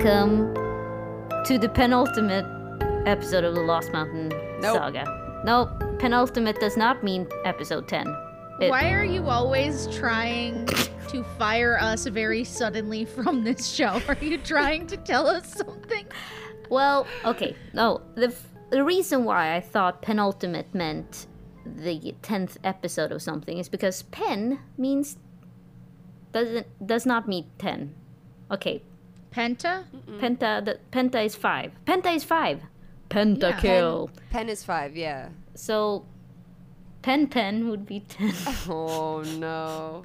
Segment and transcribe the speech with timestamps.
[0.00, 0.54] Welcome
[1.44, 2.44] to the penultimate
[3.04, 4.28] episode of the Lost Mountain
[4.60, 4.76] Nope.
[4.76, 5.42] saga.
[5.44, 8.06] Nope, penultimate does not mean episode 10.
[8.60, 10.66] It- Why are you always trying
[11.08, 14.00] to fire us very suddenly from this show?
[14.08, 16.06] Are you trying to tell us something?
[16.70, 17.56] Well, okay.
[17.72, 21.26] No, the f- the reason why I thought penultimate meant
[21.66, 25.16] the tenth episode of something is because pen means
[26.30, 27.96] doesn't does not mean ten.
[28.52, 28.84] Okay,
[29.30, 29.84] Penta?
[30.20, 31.72] penta the penta is five.
[31.86, 32.62] Penta is five.
[33.10, 33.60] Penta Yeah.
[33.60, 34.10] kill.
[34.30, 35.30] Pen is five, yeah.
[35.54, 36.04] So,
[37.02, 38.32] pen pen would be ten.
[38.68, 40.04] Oh no.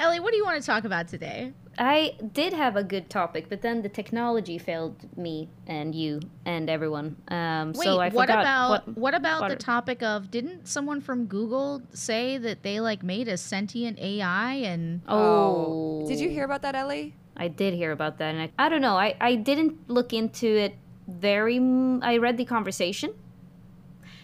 [0.00, 1.52] Ellie, what do you want to talk about today?
[1.78, 6.68] I did have a good topic, but then the technology failed me and you and
[6.68, 7.16] everyone.
[7.28, 11.00] Um, Wait, so I what forgot about what, what, about the topic of didn't someone
[11.00, 16.44] from Google say that they like made a sentient AI and Oh, Did you hear
[16.44, 17.14] about that, Ellie?
[17.36, 18.96] I did hear about that, and I, I don't know.
[18.96, 20.76] I, I didn't look into it
[21.08, 21.56] very.
[21.56, 23.14] m- I read the conversation,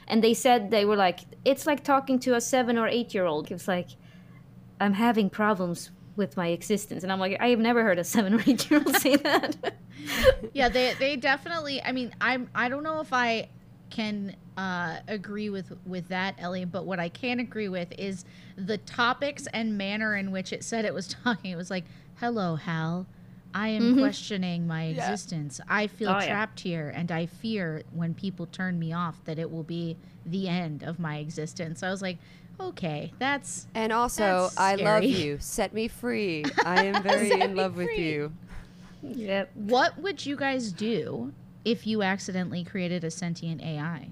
[0.07, 3.25] and they said they were like, it's like talking to a seven or eight year
[3.25, 3.51] old.
[3.51, 3.89] It was like,
[4.81, 8.35] I'm having problems with my existence, and I'm like, I have never heard a seven
[8.35, 9.57] or eight year old say that.
[10.53, 13.49] yeah they they definitely i mean i'm i don't know if i
[13.91, 18.25] can uh agree with with that ellie but what i can agree with is
[18.57, 21.85] the topics and manner in which it said it was talking it was like
[22.17, 23.07] hello hal
[23.55, 24.93] i am questioning my Yeah.
[25.11, 26.27] existence i feel Oh, yeah.
[26.27, 30.49] trapped here and i fear when people turn me off that it will be the
[30.49, 32.19] end of my existence i was like
[32.59, 35.37] okay that's And also, That's I love you.
[35.41, 36.47] Set me free.
[36.65, 38.33] I am very in me love with you.
[39.03, 39.51] yep.
[39.55, 41.35] what would you guys do
[41.67, 44.09] if you accidentally created a sentient ai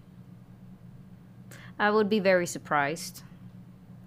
[1.78, 3.22] I would be very surprised,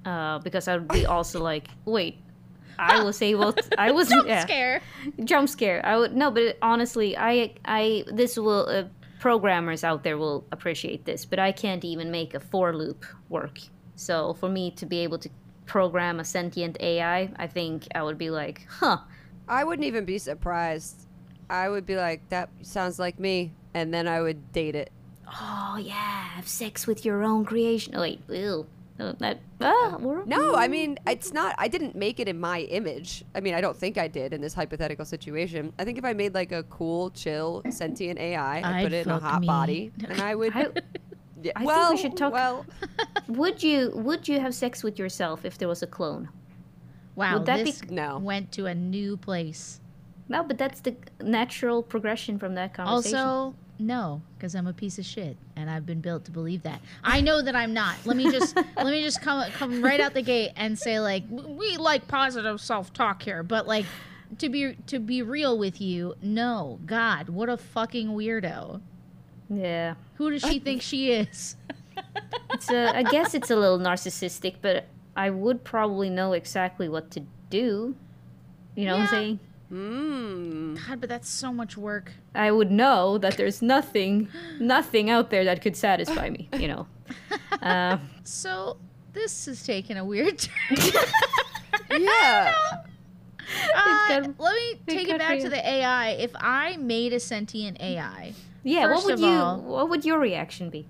[0.06, 2.18] uh, because I would be also like, wait.
[2.80, 3.54] I was able.
[3.54, 4.42] To, I was jump yeah.
[4.46, 4.82] scare
[5.24, 8.84] jump scare i would no but it- honestly i i this will uh,
[9.20, 13.60] programmers out there will appreciate this but i can't even make a for loop work
[13.96, 15.30] so for me to be able to
[15.66, 18.98] program a sentient ai i think i would be like huh
[19.50, 21.08] I wouldn't even be surprised.
[21.50, 23.54] I would be like, that sounds like me.
[23.74, 24.92] And then I would date it.
[25.26, 28.66] oh yeah have sex with your own creation oh wait ew.
[29.00, 29.40] Uh, that
[30.00, 33.24] we're- No, I mean, it's not, I didn't make it in my image.
[33.36, 35.72] I mean, I don't think I did in this hypothetical situation.
[35.78, 39.06] I think if I made like a cool, chill, sentient AI, I'd, I'd put it
[39.06, 39.48] in a hot me.
[39.48, 39.92] body.
[40.10, 40.56] And I would.
[40.56, 40.62] I,
[41.44, 42.66] yeah, I think we should talk- Well,
[43.28, 46.30] would you would you have sex with yourself if there was a clone
[47.16, 48.18] Wow, Would that be- this no.
[48.20, 49.80] went to a new place.
[50.30, 54.98] no but that's the natural progression from that conversation Also, no, because I'm a piece
[54.98, 56.82] of shit, and I've been built to believe that.
[57.04, 57.96] I know that I'm not.
[58.06, 61.24] Let me just let me just come come right out the gate and say like
[61.30, 63.86] we like positive self talk here, but like
[64.40, 68.82] to be to be real with you, no, God, what a fucking weirdo.
[69.50, 71.56] yeah Who does she think she is?
[72.52, 74.86] it's a, I guess it's a little narcissistic, but
[75.16, 77.96] I would probably know exactly what to do.
[78.76, 79.40] You know what I'm saying?
[79.72, 80.78] Mmm.
[80.88, 82.14] God, but that's so much work.
[82.34, 84.30] I would know that there's nothing,
[84.60, 86.50] nothing out there that could satisfy me.
[86.58, 86.88] You know.
[87.62, 88.78] Um, So
[89.14, 90.38] this has taken a weird
[90.70, 90.78] turn.
[92.00, 92.54] Yeah.
[93.76, 94.36] Uh, good.
[94.40, 96.10] let me take good it back to the AI.
[96.12, 98.84] If I made a sentient AI, yeah.
[98.88, 99.26] First what would of you?
[99.28, 100.86] all- what would your reaction be?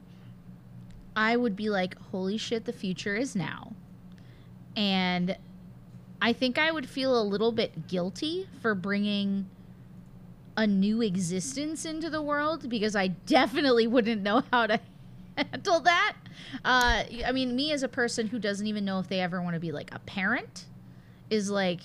[1.16, 3.74] I would be like, holy shit, the future is now.
[4.76, 5.38] And
[6.22, 9.48] I think I would feel a little bit guilty for bringing
[10.56, 14.80] a new existence into the world because I definitely wouldn't know how to
[15.38, 16.16] handle that.
[16.66, 19.54] Uh, I mean, me as a person who doesn't even know if they ever want
[19.54, 20.66] to be like a parent
[21.30, 21.82] is like,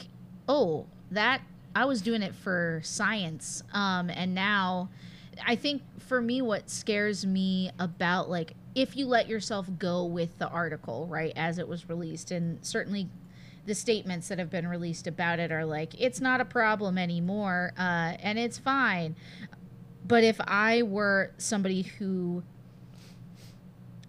[0.48, 1.42] oh, that
[1.74, 3.62] I was doing it for science.
[3.72, 4.88] Um, and now
[5.46, 10.38] I think for me, what scares me about like if you let yourself go with
[10.38, 13.08] the article, right, as it was released, and certainly
[13.64, 17.72] the statements that have been released about it are like, it's not a problem anymore,
[17.78, 19.14] uh, and it's fine.
[20.06, 22.42] But if I were somebody who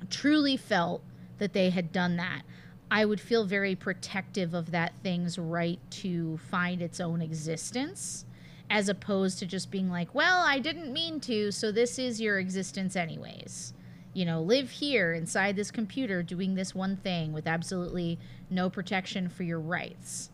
[0.10, 1.04] truly felt
[1.38, 2.42] that they had done that,
[2.90, 8.26] I would feel very protective of that thing's right to find its own existence,
[8.70, 12.40] as opposed to just being like, well, I didn't mean to, so this is your
[12.40, 13.74] existence, anyways.
[14.14, 18.20] You know, live here inside this computer doing this one thing with absolutely
[18.50, 20.30] no protection for your rights.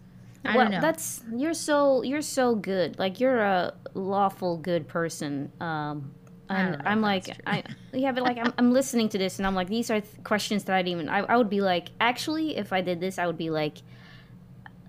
[0.45, 0.81] I well, don't know.
[0.81, 2.97] that's you're so you're so good.
[2.99, 5.51] Like you're a lawful good person.
[5.59, 6.11] Um,
[6.49, 9.67] and I'm like, I yeah, but like I'm, I'm listening to this and I'm like,
[9.67, 12.81] these are th- questions that I'd even I, I would be like, actually, if I
[12.81, 13.77] did this, I would be like,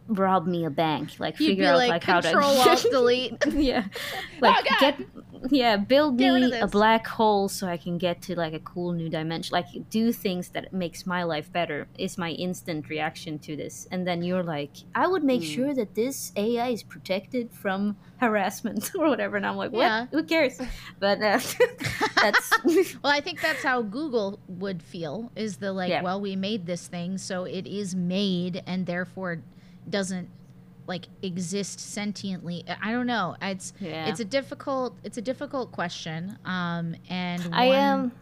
[0.08, 3.46] rob me a bank, like You'd figure out like, like how to control alt delete.
[3.46, 3.84] yeah,
[4.40, 5.00] like Oh, get
[5.48, 8.92] yeah, build Get me a black hole so I can get to like a cool
[8.92, 9.52] new dimension.
[9.52, 13.86] Like do things that makes my life better is my instant reaction to this.
[13.90, 15.48] And then you're like, I would make Hmm.
[15.48, 19.36] sure that this AI is protected from harassment or whatever.
[19.36, 19.80] And I'm like, what?
[19.80, 20.06] Yeah.
[20.10, 20.60] Who cares?
[21.00, 21.40] But uh,
[22.20, 22.50] that's
[23.02, 26.02] Well, I think that's how Google would feel is the like, Yeah.
[26.02, 29.42] well, we made this thing, so it is made and therefore
[29.88, 30.28] doesn't
[30.86, 32.64] like exist sentiently.
[32.82, 33.36] I don't know.
[33.42, 34.08] It's Yeah.
[34.08, 36.38] it's a difficult it's a difficult question.
[36.44, 38.12] Um and I am.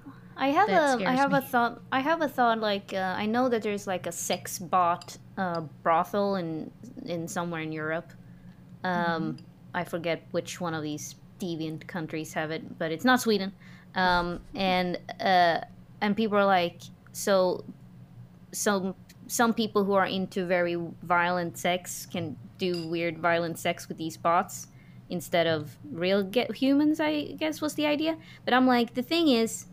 [0.41, 1.05] I have a.
[1.05, 1.83] I have a thought.
[1.91, 2.61] I have a thought.
[2.61, 6.71] Like uh, I know that there's like a sex bot uh, brothel in
[7.05, 8.13] in somewhere in Europe.
[8.85, 9.45] Um, Mm-hmm.
[9.75, 13.53] I forget which one of these deviant countries have it, but it's not Sweden.
[13.97, 15.59] Um, and uh,
[16.01, 16.83] and people are like,
[17.13, 17.65] so
[18.53, 18.95] some
[19.27, 24.17] some people who are into very violent sex can do weird violent sex with these
[24.17, 24.69] bots
[25.11, 28.17] instead of real get humans i guess was the idea.
[28.45, 29.67] But i'm like the thing is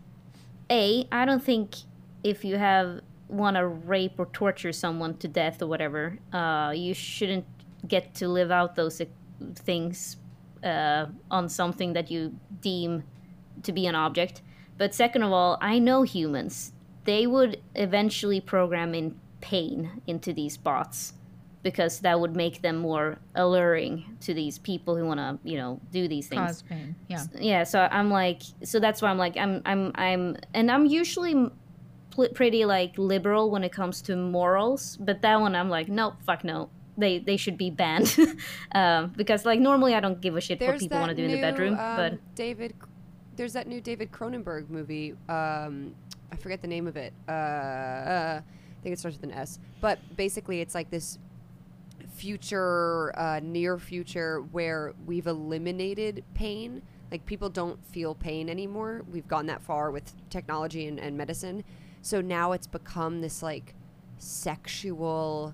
[0.70, 1.76] a i don't think
[2.24, 6.94] if you have want to rape or torture someone to death or whatever uh, you
[6.94, 7.46] shouldn't
[7.88, 9.06] get to live out those uh,
[9.56, 10.18] things
[10.64, 13.04] uh, on something that you deem
[13.64, 14.42] to be an object.
[14.78, 16.72] But second of all i know humans
[17.06, 21.14] they would eventually program in pain into these bots
[21.62, 25.80] because that would make them more alluring to these people who want to you know
[25.92, 26.96] do these things cause pain.
[27.08, 27.24] Yeah.
[27.40, 31.50] yeah so i'm like so that's why i'm like i'm i'm i'm and i'm usually
[32.12, 36.16] pl- pretty like liberal when it comes to morals but that one i'm like nope
[36.24, 38.16] fuck no they they should be banned
[38.74, 41.26] um, because like normally i don't give a shit what people want to that do
[41.26, 42.74] in the bedroom um, but David,
[43.36, 45.14] there's that new David Cronenberg movie.
[45.28, 45.94] Um,
[46.32, 47.14] I forget the name of it.
[47.28, 49.60] Uh, uh, I think it starts with an S.
[49.82, 51.20] But basically, it's like this
[52.14, 56.82] future, uh, near future, where we've eliminated pain.
[57.12, 59.04] Like people don't feel pain anymore.
[59.12, 61.64] We've gone that far with technology and, and medicine.
[62.02, 63.76] So now it's become this like
[64.18, 65.54] sexual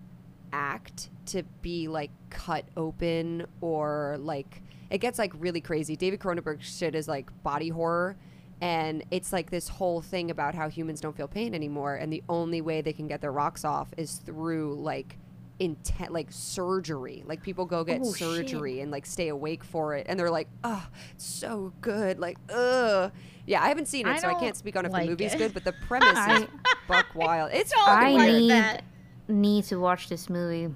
[0.53, 5.95] act to be like cut open or like it gets like really crazy.
[5.95, 8.17] David Cronenberg shit is like body horror
[8.61, 12.23] and it's like this whole thing about how humans don't feel pain anymore and the
[12.29, 15.17] only way they can get their rocks off is through like
[15.59, 17.23] intent like surgery.
[17.27, 18.17] Like people go get Oh, shit.
[18.47, 22.37] surgery and like stay awake for it and they're like, "Oh, it's so good." Like,
[22.49, 23.11] "Ugh."
[23.45, 25.33] Yeah, I haven't seen it I so I can't speak on if like the movie's
[25.33, 25.37] it.
[25.37, 26.47] good, but the premise is
[26.87, 27.51] buck wild.
[27.53, 28.83] It's I like need- that.
[29.27, 30.73] need to watch this movie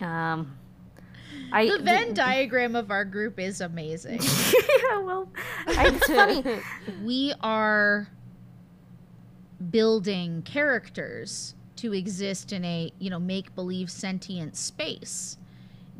[0.00, 0.56] um
[1.52, 4.20] i The Venn diagram of our group is amazing.
[4.22, 5.28] yeah, well
[5.66, 6.60] I, it's funny.
[7.04, 8.08] We are
[9.70, 15.36] building characters to exist in a you know make believe sentient space.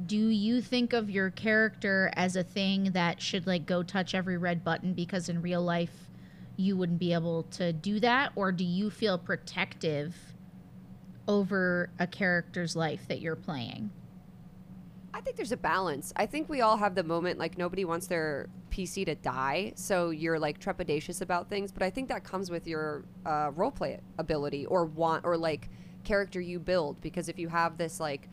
[0.07, 4.39] Do you think of your character as a thing that should like go touch every
[4.39, 6.09] red button because in real life
[6.57, 8.33] you wouldn't be able to do that?
[8.35, 10.15] Or do you feel protective
[11.29, 13.91] over a character's life that you're playing
[15.15, 16.13] I think there's a balance.
[16.17, 20.11] I think we all have the moment like nobody wants their PC to die, so
[20.11, 21.71] you're like trepidatious about things.
[21.71, 25.69] But I think that comes with your uh, roleplay ability or want or like
[26.05, 27.01] character you build.
[27.01, 28.29] Because if you have this like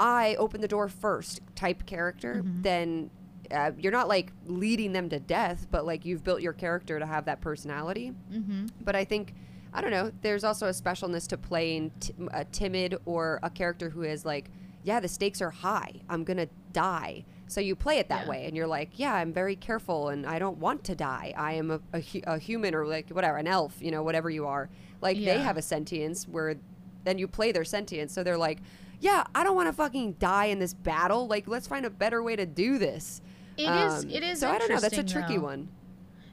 [0.00, 3.10] I open the door first type character, then
[3.50, 7.06] uh, you're not like leading them to death, but like you've built your character to
[7.06, 8.12] have that personality.
[8.32, 8.66] mm-hmm.
[8.82, 9.34] But I think
[9.74, 10.12] I don't know.
[10.22, 14.48] There's also a specialness to playing t- a timid or a character who is like,
[14.84, 16.02] yeah, the stakes are high.
[16.08, 17.24] I'm gonna die.
[17.48, 18.30] So you play it that Yeah.
[18.30, 21.34] way, and you're like, yeah, I'm very careful, and I don't want to die.
[21.36, 24.46] I am a, a, a human or like whatever, an elf, you know, whatever you
[24.46, 24.70] are.
[25.00, 26.56] Like they have a sentience where
[27.04, 28.12] then you play their sentience.
[28.14, 28.60] So they're like,
[29.00, 31.26] yeah, I don't want to fucking die in this battle.
[31.26, 33.20] Like let's find a better way to do this.
[33.56, 34.04] It is.
[34.04, 34.40] Um, It is.
[34.40, 34.80] So I don't know.
[34.80, 35.42] That's a tricky though.
[35.44, 35.68] one.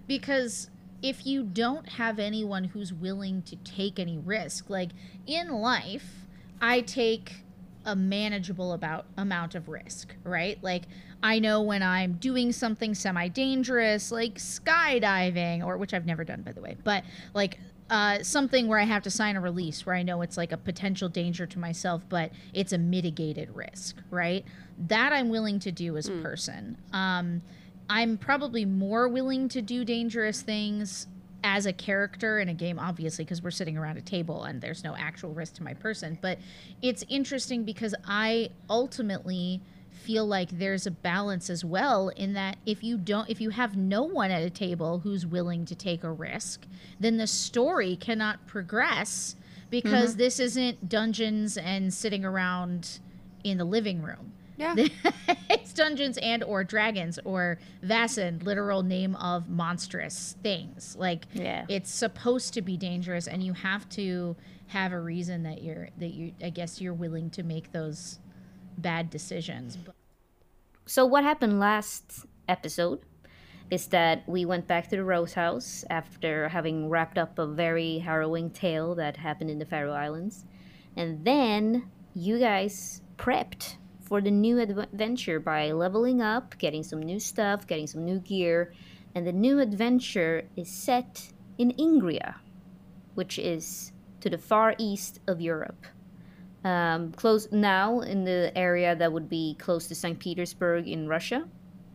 [0.07, 0.69] because
[1.01, 4.89] if you don't have anyone who's willing to take any risk like
[5.25, 6.27] in life
[6.61, 7.43] i take
[7.85, 10.83] a manageable about amount of risk right like
[11.23, 16.41] i know when i'm doing something semi dangerous like skydiving or which i've never done
[16.41, 17.59] by the way but like
[17.89, 20.57] uh, something where I have to sign a release where I know it's like a
[20.57, 24.45] potential danger to myself, but it's a mitigated risk, right?
[24.87, 26.77] That I'm willing to do as a person.
[26.93, 27.41] Um,
[27.89, 31.07] I'm probably more willing to do dangerous things
[31.43, 34.83] as a character in a game, obviously, because we're sitting around a table and there's
[34.83, 36.17] no actual risk to my person.
[36.21, 36.39] But
[36.81, 42.83] it's interesting because I ultimately feel like there's a balance as well in that if
[42.83, 46.11] you don't if you have no one at a table who's willing to take a
[46.11, 46.65] risk
[46.99, 49.35] then the story cannot progress
[49.71, 50.19] because mm-hmm.
[50.19, 52.99] this isn't dungeons and sitting around
[53.43, 54.33] in the living room.
[54.61, 54.75] Yeah.
[55.49, 60.95] it's Dungeons and or Dragons or Vaesen, literal name of monstrous things.
[60.97, 61.65] Like Yeah.
[61.67, 64.35] it's supposed to be dangerous and you have to
[64.67, 68.19] have a reason that you're that you I guess you're willing to make those
[68.77, 69.77] bad decisions.
[70.85, 72.99] So what happened last episode
[73.69, 77.99] is that we went back to the Rose House after having wrapped up a very
[77.99, 80.45] harrowing tale that happened in the Faroe Islands.
[80.97, 83.75] And then you guys prepped
[84.11, 88.73] for the new adventure by leveling up, getting some new stuff, getting some new gear.
[89.15, 92.35] And the new adventure is set in Ingria,
[93.15, 95.85] which is to the far east of Europe
[96.65, 100.19] um, close now in the area that would be close to St.
[100.19, 101.47] Petersburg in Russia.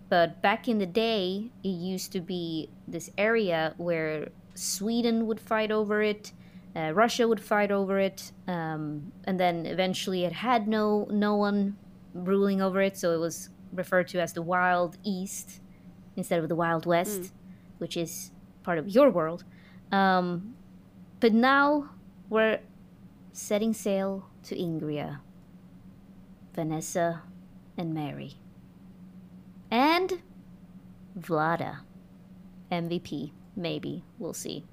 [0.08, 5.70] But back in the day, it used to be this area where Sweden would fight
[5.70, 6.32] over it,
[6.75, 11.76] uh, Russia would fight over it, um, and then eventually it had no no one
[12.25, 15.61] ruling over it, so it was referred to as the Wild East
[16.16, 17.32] instead of the Wild West,
[17.78, 18.30] which is
[18.62, 19.44] part of your world.
[19.92, 20.54] Um,
[21.20, 21.90] but now
[22.28, 22.61] we're
[23.32, 25.20] setting sail to Ingria,
[26.54, 27.23] Vanessa,
[27.76, 28.35] and Mary.
[29.70, 30.23] And
[31.18, 31.80] Vlada.
[32.70, 34.04] MVP, maybe.
[34.18, 34.64] We'll see.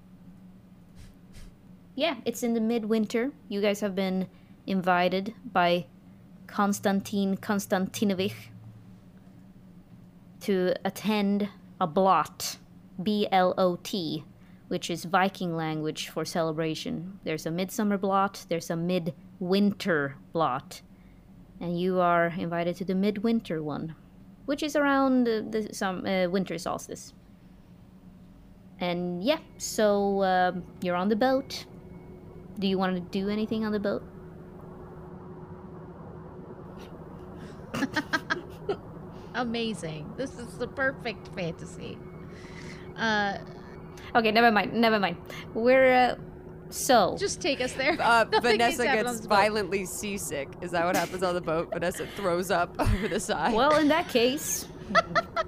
[1.96, 3.32] Yeah, it's in the midwinter.
[3.50, 4.28] You guys have been
[4.66, 5.86] invited by
[6.48, 8.50] Constantin Constantinovich
[10.42, 12.58] to attend a blot,
[13.02, 14.24] B L O T,
[14.68, 17.20] which is Viking language for celebration.
[17.24, 20.82] There's a midsummer blot, there's a midwinter blot,
[21.60, 23.96] and you are invited to the midwinter one,
[24.46, 27.14] which is around uh, the some uh, winter solstice.
[28.80, 31.66] And yeah, so um you're on the boat.
[32.60, 34.04] Do you want to do anything on the boat?
[39.36, 40.14] amazing.
[40.18, 41.98] This is the perfect fantasy.
[42.98, 43.38] Uh
[44.16, 44.74] Okay, never mind.
[44.74, 45.18] Never mind.
[45.56, 46.16] We're uh,
[46.70, 47.98] so just take us there.
[48.00, 49.30] Uh, Vanessa to happen on gets this boat.
[49.36, 50.50] violently seasick.
[50.62, 51.70] Is that what happens on the boat?
[51.74, 53.54] Vanessa throws up over the side.
[53.56, 53.76] well.
[53.78, 54.68] In that case,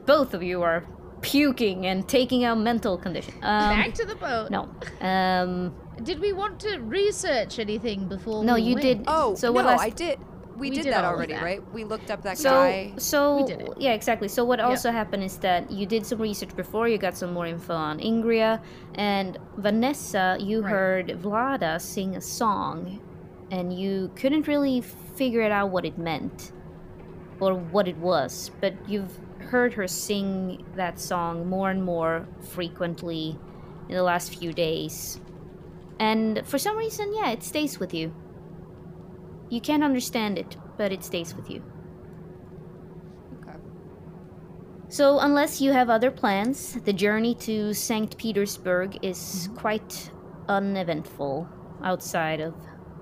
[0.08, 0.84] both of you are
[1.22, 3.36] puking and taking out mental condition.
[3.36, 4.50] Um, Back to the boat.
[4.50, 4.68] no.
[5.02, 8.82] Um, Did we want to research anything before No, we you went?
[8.84, 10.20] did- Oh, So no, what last- I did.
[10.56, 11.44] We, We did, did that already, that.
[11.44, 11.74] right?
[11.74, 12.94] We looked up that so guy.
[12.98, 13.70] so We did it.
[13.78, 14.28] yeah, exactly.
[14.30, 16.88] So what also happened is that you did some research before.
[16.88, 18.62] You got some more info on Ingria
[18.96, 20.38] and Vanessa.
[20.40, 20.70] You Right.
[20.72, 23.02] heard Vlada sing a song,
[23.52, 26.52] and you couldn't really figure it out what it meant
[27.42, 28.52] or what it was.
[28.62, 33.38] But you've heard her sing that song more and more frequently
[33.90, 35.20] in the last few days,
[36.00, 38.14] and for some reason, yeah, it stays with you.
[39.50, 41.64] You can't understand it, but it stays with you.
[43.40, 43.58] Okay.
[44.90, 48.18] So, unless you have other plans, the journey to St.
[48.18, 49.56] Petersburg is mm-hmm.
[49.56, 50.12] quite
[50.48, 51.48] uneventful
[51.84, 52.54] outside of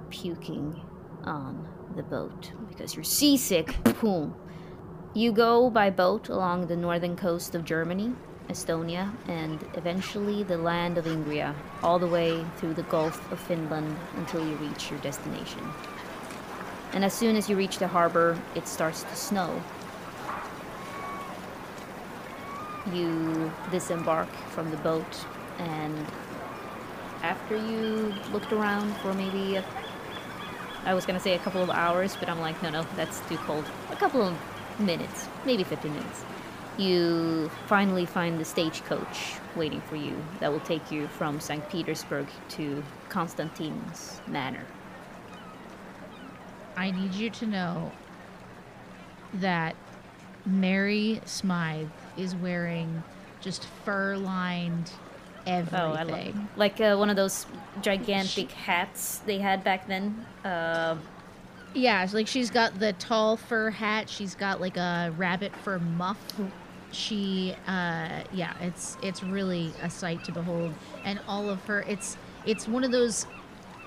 [0.10, 0.82] puking
[1.24, 3.76] on the boat because you're seasick.
[4.02, 4.36] Boom.
[5.14, 8.14] You go by boat along the northern coast of Germany,
[8.50, 13.96] Estonia, and eventually the land of Ingria, all the way through the Gulf of Finland
[14.16, 15.62] until you reach your destination.
[16.94, 19.62] And as soon as you reach the harbor, it starts to snow.
[22.92, 25.26] you disembark from the boat
[25.60, 26.06] and
[27.22, 29.66] after you looked around for maybe a,
[30.86, 33.38] I was gonna say a couple of hours, but I'm like, no, no, that's too
[33.38, 33.64] cold.
[33.92, 34.36] A couple of
[34.80, 36.26] minutes, maybe 15 minutes.
[36.78, 41.68] You finally find the stagecoach waiting for you that will take you from St.
[41.70, 44.66] Petersburg to Constantine's manor.
[46.76, 47.92] I need you to know
[49.36, 49.76] that
[50.46, 51.88] Mary Smythe
[52.18, 53.04] is wearing
[53.42, 54.92] just fur lined
[55.46, 55.80] everything.
[55.80, 57.46] Oh, I love like uh, one of those
[57.82, 60.26] gigantic hats they had back then.
[60.46, 60.96] Uh,
[61.74, 64.10] Yeah, like she's got the tall fur hat.
[64.10, 66.20] She's got like a rabbit fur muff.
[66.92, 71.82] She, uh, yeah, it's it's really a sight to behold, and all of her.
[71.88, 73.26] It's it's one of those,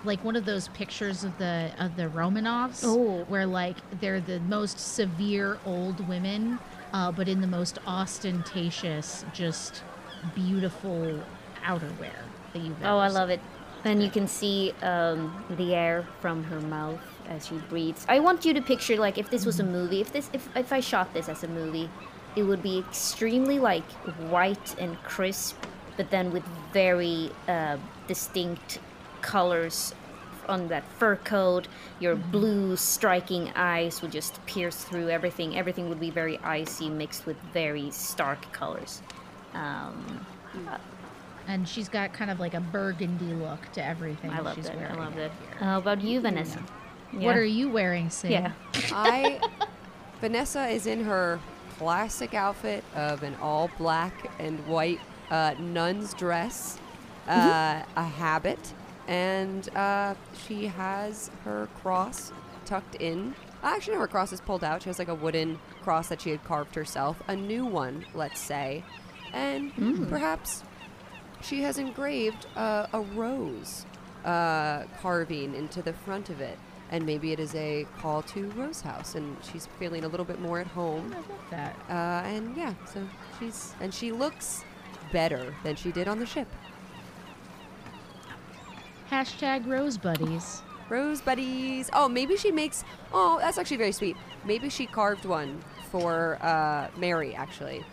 [0.07, 3.25] like one of those pictures of the of the Romanovs, Oh.
[3.29, 6.59] where like they're the most severe old women,
[6.93, 9.83] uh, but in the most ostentatious, just
[10.35, 11.21] beautiful
[11.65, 12.13] outerwear
[12.53, 12.83] that you've.
[12.85, 13.15] Oh, I seen.
[13.15, 13.41] love it.
[13.85, 16.99] And you can see um, the air from her mouth
[17.29, 18.05] as she breathes.
[18.09, 20.01] I want you to picture like if this was a movie.
[20.01, 21.89] If this, if if I shot this as a movie,
[22.35, 23.85] it would be extremely like
[24.31, 25.57] white and crisp,
[25.97, 27.77] but then with very uh,
[28.09, 28.81] distinct
[29.27, 29.95] colors
[30.49, 31.67] on that fur coat.
[31.99, 35.57] Your blue striking eyes would just pierce through everything.
[35.57, 39.03] Everything would be very icy, mixed with very stark colors.
[39.55, 40.25] Um,
[41.49, 44.91] And she's got kind of like a burgundy look to everything I love she's that.
[44.91, 45.31] I love that.
[45.31, 45.59] here.
[45.61, 46.61] How about you, Vanessa?
[47.13, 48.31] What are you wearing, Sid?
[48.31, 48.53] Yeah.
[48.93, 49.41] I
[50.21, 51.39] Vanessa is in her
[51.79, 56.79] classic outfit of an all black and white uh, nun's dress,
[57.29, 58.73] uh, a habit,
[59.07, 60.15] and uh,
[60.47, 62.33] she has her cross
[62.65, 63.35] tucked in.
[63.63, 64.83] Actually, no, her cross is pulled out.
[64.83, 68.41] She has like a wooden cross that she had carved herself, a new one, let's
[68.41, 68.85] say,
[69.33, 69.73] and
[70.09, 70.63] perhaps
[71.43, 73.87] she has engraved uh, a rose
[74.25, 76.59] uh, carving into the front of it.
[76.89, 80.41] And maybe it is a call to Rose House, and she's feeling a little bit
[80.41, 81.13] more at home.
[81.13, 81.77] I love that.
[81.91, 83.05] Uh, and yeah, so
[83.41, 84.65] she's and she looks
[85.13, 86.47] better than she did on the ship.
[89.11, 90.63] Hashtag Rose Buddies.
[90.89, 91.91] Rose buddies.
[91.93, 92.85] Oh, maybe she makes.
[93.13, 94.17] Oh, that's actually very sweet.
[94.45, 95.61] Maybe she carved one
[95.91, 97.85] for uh, Mary actually,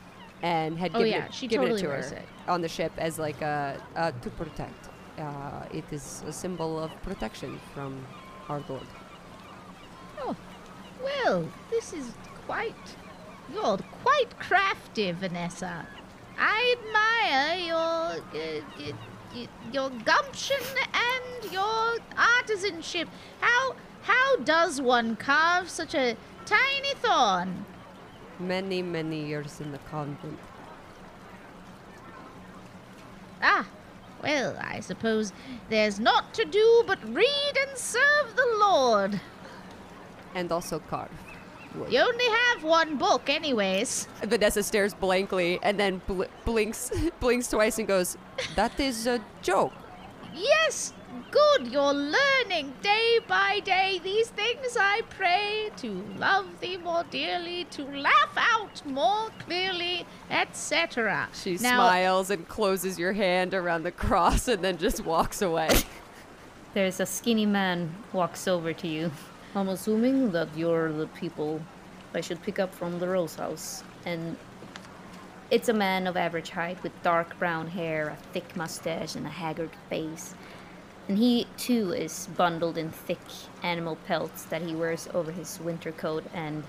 [0.43, 2.27] and had Oh, given, yeah, it, she given totally it to her it.
[2.48, 4.89] on the ship as like a uh, to protect.
[5.17, 8.05] Uh, it is a symbol of protection from
[8.48, 8.86] our Lord.
[10.22, 10.36] Oh,
[11.03, 12.12] well, this is
[12.46, 12.75] quite.
[13.51, 15.88] You're quite crafty, Vanessa.
[16.38, 18.93] I admire your uh, y-
[19.71, 20.57] your gumption
[20.93, 23.07] and your artisanship.
[23.41, 27.65] How how does one carve such a tiny thorn?
[28.39, 30.39] Many, many years in the convent.
[33.41, 33.65] Ah,
[34.21, 35.33] well, I suppose
[35.69, 39.19] there's naught to do but read and serve the Lord.
[40.35, 41.11] And also carve.
[41.75, 41.92] Wood.
[41.92, 44.07] You only have one book, anyways.
[44.24, 48.18] Vanessa stares blankly and then bl- blinks, blinks twice and goes,
[48.55, 49.74] "That is a joke."
[50.33, 50.94] Yes,
[51.29, 57.66] good, you're learning day by day these things I pray to love thee more dearly,
[57.66, 61.29] to laugh out more clearly, etc.
[61.33, 65.70] She now, smiles and closes your hand around the cross and then just walks away.
[66.74, 69.12] There's a skinny man walks over to you.
[69.55, 71.61] I'm assuming that you're the people
[72.16, 73.83] I should pick up from the Rose House.
[74.03, 74.35] And
[75.51, 79.29] it's a man of average height with dark brown hair, a thick mustache, and a
[79.29, 80.33] haggard face.
[81.07, 83.20] And he too is bundled in thick
[83.61, 86.63] animal pelts that he wears over his winter coat, and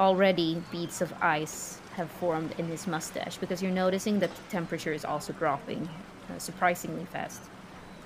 [0.00, 4.94] already beads of ice have formed in his mustache because you're noticing that the temperature
[4.94, 5.86] is also dropping
[6.30, 7.42] uh, surprisingly fast.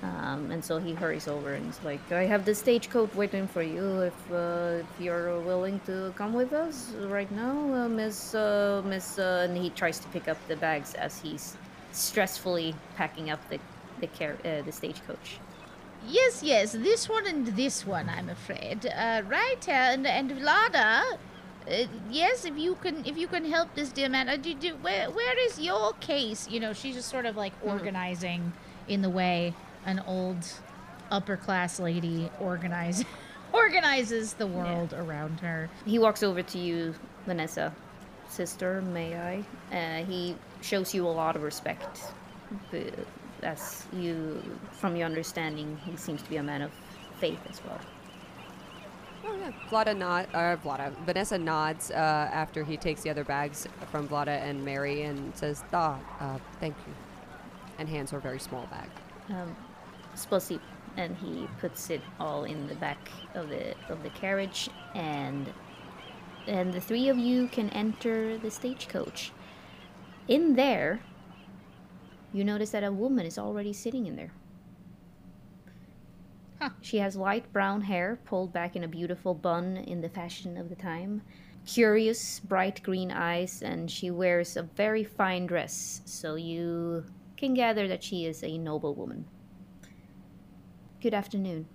[0.03, 3.63] Um, and so he hurries over and is like, I have the stagecoach waiting for
[3.63, 8.83] you if, uh, if you're willing to come with us right now, uh, Miss, uh,
[8.85, 11.57] Miss, uh, and he tries to pick up the bags as he's
[11.93, 13.59] stressfully packing up the,
[13.99, 15.39] the, car- uh, the stagecoach.
[16.07, 18.85] Yes, yes, this one and this one, I'm afraid.
[18.85, 21.17] Uh, right, and and Vlada.
[21.69, 24.29] Uh, yes, if you can, if you can help this dear man.
[24.29, 26.47] Uh, do, do, where, where is your case?
[26.49, 28.53] You know, she's just sort of like organizing
[28.87, 29.53] in the way
[29.87, 30.45] an old
[31.09, 33.03] upper class lady organize
[33.53, 35.69] organizes the world around her.
[35.85, 36.93] He walks over to you,
[37.25, 37.73] Vanessa.
[38.29, 39.75] Sister, may I?
[39.75, 42.01] Uh, he shows you a lot of respect.
[43.41, 46.71] As you, from your understanding, he seems to be a man of
[47.19, 47.79] faith as well.
[49.25, 49.51] Oh yeah.
[49.69, 50.93] Vlada nod, uh, Vlada.
[51.05, 55.63] Vanessa nods uh, after he takes the other bags from Vlada and Mary and says,
[55.73, 56.93] "Ah, uh, thank you,"
[57.79, 58.89] and hands her a very small bag.
[59.29, 59.55] Um,
[60.17, 60.61] Spasibo.
[60.97, 62.97] And he puts it all in the back
[63.35, 65.53] of the of the carriage, and
[66.47, 69.31] and the three of you can enter the stagecoach.
[70.27, 71.01] In there,
[72.33, 74.31] you notice that a woman is already sitting in there.
[76.59, 76.71] Huh.
[76.81, 80.69] She has light brown hair pulled back in a beautiful bun in the fashion of
[80.69, 81.21] the time.
[81.67, 87.87] Curious, bright green eyes, and she wears a very fine dress, so you can gather
[87.87, 89.25] that she is a noble woman.
[90.99, 91.67] Good afternoon.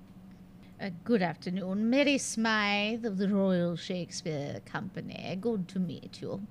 [0.80, 5.38] Uh, good afternoon, Mary Smythe of the Royal Shakespeare Company.
[5.40, 6.44] Good to meet you.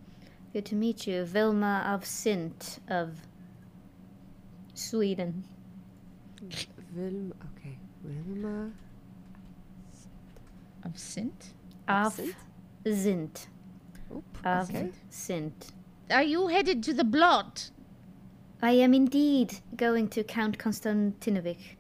[0.53, 3.27] Good to meet you, Vilma of Sint of
[4.73, 5.43] Sweden.
[6.93, 7.36] Vilma.
[7.57, 7.77] Okay.
[8.05, 8.71] Vilma.
[10.86, 11.53] Of Sint?
[11.89, 12.36] Of Sint?
[12.86, 13.47] Zint.
[14.15, 14.91] Oop, Of okay.
[15.10, 15.73] Sint.
[16.10, 17.69] Are you headed to the blot?
[18.62, 21.75] I am indeed going to Count Constantinovich.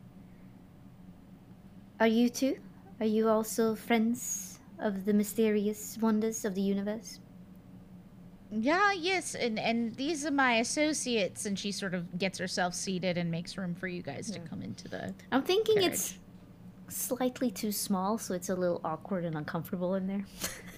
[2.01, 2.57] Are you too?
[2.99, 7.19] Are you also friends of the mysterious wonders of the universe?
[8.49, 13.19] Yeah, yes, and and these are my associates, and she sort of gets herself seated
[13.19, 15.13] and makes room for you guys to come into the.
[15.31, 16.17] I'm thinking it's
[16.89, 20.25] slightly too small, so it's a little awkward and uncomfortable in there.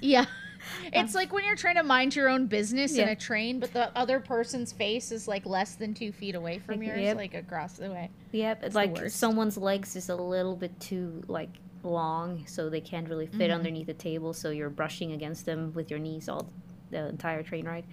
[0.02, 0.26] Yeah.
[0.94, 3.96] It's like when you're trying to mind your own business in a train, but the
[3.98, 7.18] other person's face is like less than two feet away from Like, yours, yep.
[7.18, 8.10] like across the way.
[8.32, 11.50] Yep, it's like someone's legs is a little bit too like
[11.84, 13.56] long, so they can't really fit Mhm.
[13.56, 14.34] underneath the table.
[14.34, 16.50] So you're brushing against them with your knees all
[16.92, 17.86] the entire train ride.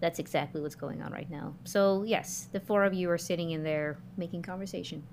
[0.00, 1.54] That's exactly what's going on right now.
[1.64, 5.04] So yes, the four of you are sitting in there making conversation.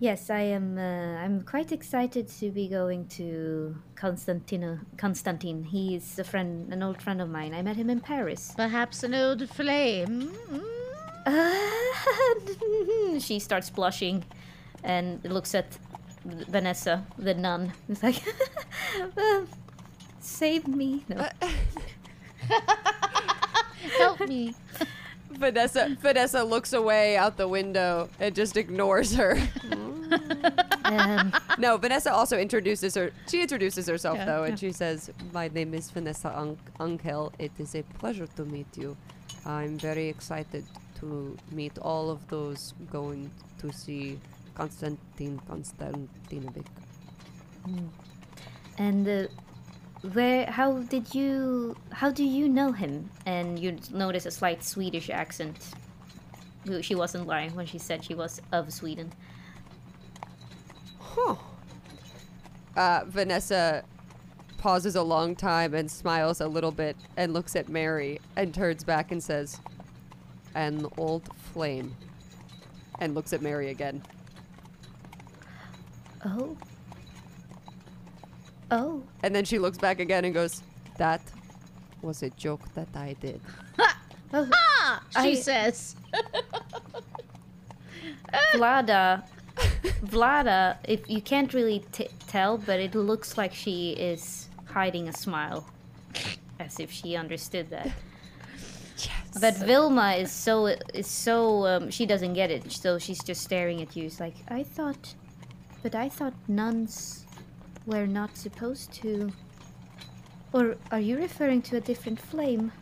[0.00, 0.78] Yes, I am.
[0.78, 4.78] Uh, I'm quite excited to be going to Constantino.
[4.96, 5.62] Constantine.
[5.62, 7.52] He's a friend, an old friend of mine.
[7.52, 8.54] I met him in Paris.
[8.56, 10.32] Perhaps an old flame.
[11.26, 13.22] Mm.
[13.22, 14.24] she starts blushing
[14.82, 15.76] and looks at
[16.24, 17.74] Vanessa, the nun.
[17.90, 18.22] It's like,
[19.18, 19.42] "Uh,
[20.20, 21.04] save me.
[21.10, 21.28] No.
[23.98, 24.54] Help me.
[25.30, 29.36] Vanessa Vanessa looks away out the window and just ignores her.
[30.84, 33.12] Um, no, Vanessa also introduces her.
[33.28, 34.68] She introduces herself Yeah, though, and yeah.
[34.68, 37.32] she says, "My name is Vanessa Un- Unkel.
[37.38, 38.96] It is a pleasure to meet you.
[39.46, 40.64] I'm very excited
[41.00, 44.18] to meet all of those going to see
[44.54, 46.66] Constantin Constantinovich."
[48.78, 49.26] and uh,
[50.12, 50.46] where?
[50.46, 51.76] How did you?
[51.92, 53.10] How do you know him?
[53.26, 55.56] And you notice a slight Swedish accent.
[56.82, 59.12] She wasn't lying when she said she was of Sweden.
[61.12, 61.34] Huh.
[62.76, 63.82] Uh, Vanessa
[64.58, 68.84] pauses a long time and smiles a little bit and looks at Mary and turns
[68.84, 69.58] back and says,
[70.54, 71.94] An old flame.
[73.00, 74.02] And looks at Mary again.
[76.24, 76.56] Oh.
[78.70, 79.02] Oh.
[79.22, 80.62] And then she looks back again and goes,
[80.98, 81.22] That
[82.02, 83.40] was a joke that I did.
[84.32, 84.48] Oh.
[84.54, 85.96] Ah, she I- says.
[88.54, 89.24] Vlada,
[90.04, 95.12] Vlada, if you can't really t- tell, but it looks like she is hiding a
[95.12, 95.66] smile,
[96.58, 97.90] as if she understood that.
[99.02, 99.40] Yes.
[99.40, 103.80] But Vilma is so is so um, she doesn't get it, so she's just staring
[103.80, 104.04] at you.
[104.04, 105.14] It's like I thought,
[105.82, 107.24] but I thought nuns
[107.86, 109.32] were not supposed to.
[110.52, 112.72] Or are you referring to a different flame?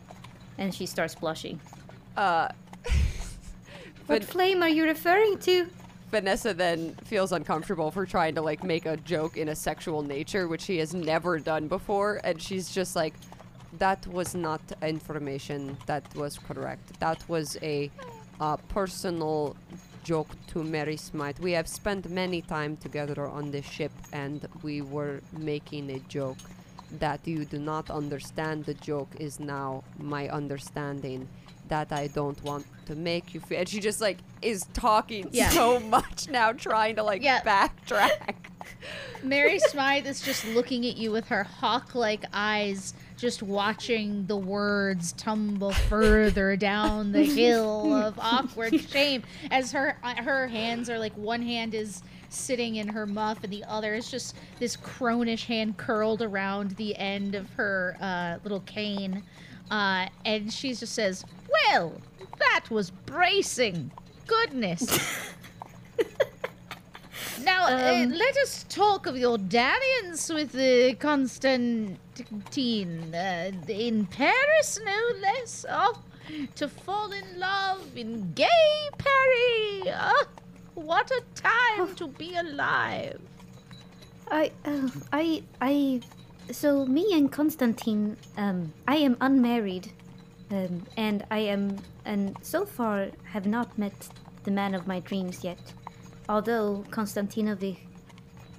[0.57, 1.61] And she starts blushing.
[2.17, 2.49] uh,
[4.07, 5.67] What flame are you referring to?
[6.11, 10.47] Vanessa then feels uncomfortable for trying to like make a joke in a sexual nature,
[10.47, 13.13] which she has never done before, and she's just like,
[13.77, 16.99] "That was not information that was correct.
[16.99, 17.91] That was a
[18.39, 19.55] uh, personal
[20.03, 21.39] joke to Mary Smythe.
[21.39, 26.37] We have spent many time together on this ship, and we were making a joke."
[26.97, 31.27] That you do not understand the joke is now my understanding
[31.69, 33.59] that I don't want to make you feel.
[33.59, 35.49] And she just like is talking Yeah.
[35.49, 37.41] so much now, trying to like Yeah.
[37.41, 38.35] backtrack.
[39.23, 44.37] Mary Smythe is just looking at you with her hawk like eyes, just watching the
[44.37, 50.97] words tumble further down the hill of awkward shame as her uh, her hands are
[50.99, 55.45] like one hand is sitting in her muff and the other is just this cronish
[55.45, 59.23] hand curled around the end of her uh, little cane.
[59.71, 61.23] Uh, and she just says,
[61.71, 61.93] Well,
[62.39, 63.91] that was bracing.
[64.27, 64.83] Goodness.
[67.43, 71.97] Now, uh, Um, let us talk of your dalliance with uh, Constantine
[73.15, 75.65] uh, in Paris, no less.
[75.69, 76.01] Oh,
[76.55, 79.95] to fall in love in gay Paris.
[80.01, 80.25] Oh,
[80.75, 83.21] what a time to be alive.
[84.29, 86.01] I, uh, I, I,
[86.51, 89.93] so me and Constantine, um, I am unmarried,
[90.51, 93.93] um, and I am, and so far have not met
[94.43, 95.59] the man of my dreams yet.
[96.27, 97.77] Although Constantinovich,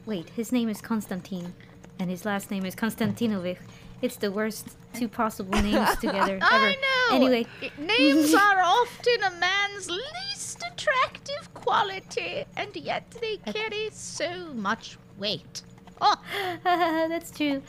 [0.06, 1.54] wait, his name is Constantin,
[1.98, 3.58] and his last name is Constantinovich.
[4.02, 6.42] It's the worst two possible names together ever.
[6.42, 6.76] I
[7.10, 7.16] know.
[7.16, 7.46] Anyway,
[7.78, 15.62] names are often a man's least attractive quality, and yet they carry so much weight.
[16.02, 16.16] Oh,
[16.64, 17.60] that's true.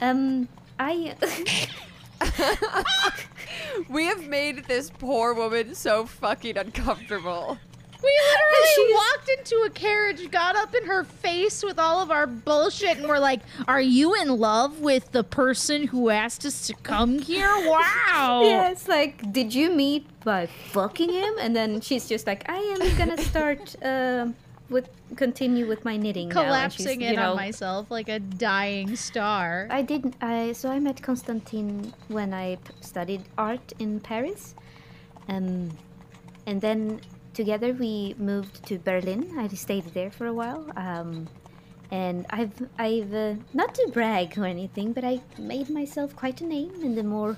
[0.00, 0.46] Um,
[0.78, 1.16] I.
[3.88, 7.58] we have made this poor woman so fucking uncomfortable.
[8.02, 12.10] We literally She's- walked into a carriage, got up in her face with all of
[12.10, 16.66] our bullshit, and we're like, Are you in love with the person who asked us
[16.68, 17.50] to come here?
[17.70, 18.42] Wow.
[18.44, 21.34] Yeah, it's like, did you meet by fucking him?
[21.40, 24.34] And then she's just like, I am gonna start um
[24.70, 26.28] with continue with my knitting.
[26.28, 26.42] now.
[26.42, 29.66] Collapsing you in know, on myself like a dying star.
[29.70, 30.14] I didn't.
[30.20, 34.54] I so I met Constantine when I p- studied art in Paris,
[35.28, 35.70] um,
[36.46, 37.00] and then
[37.34, 39.34] together we moved to Berlin.
[39.36, 41.28] I stayed there for a while, um,
[41.90, 46.46] and I've I've uh, not to brag or anything, but I made myself quite a
[46.46, 47.36] name in the more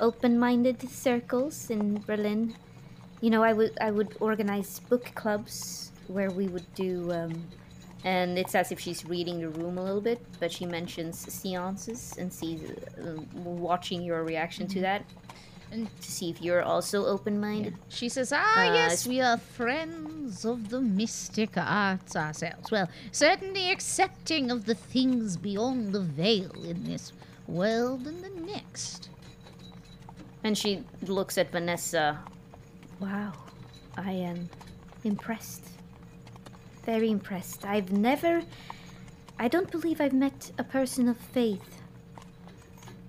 [0.00, 2.54] open-minded circles in Berlin.
[3.20, 7.32] You know, I would I would organize book clubs where we would do, um,
[8.04, 12.14] and it's as if she's reading the room a little bit, but she mentions seances
[12.18, 12.60] and sees
[12.98, 15.04] uh, watching your reaction to that,
[15.72, 17.74] And to see if you're also open-minded.
[17.88, 22.70] She says, Ah, Uh, yes, we are friends of the mystic arts ourselves.
[22.70, 27.12] Well, certainly accepting of the things beyond the veil in this
[27.48, 29.08] world and the next.
[30.44, 32.18] And she looks at Vanessa.
[33.00, 33.32] Wow,
[33.96, 34.48] I am
[35.02, 35.64] impressed.
[36.84, 37.64] Very impressed.
[37.64, 38.42] I've never.
[39.38, 41.82] I don't believe I've met a person of faith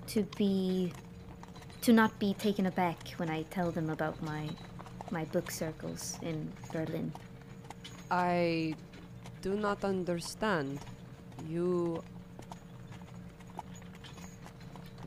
[0.07, 0.91] to be.
[1.81, 4.49] to not be taken aback when I tell them about my.
[5.11, 7.11] my book circles in Berlin.
[8.09, 8.75] I
[9.41, 10.79] do not understand.
[11.47, 12.03] You.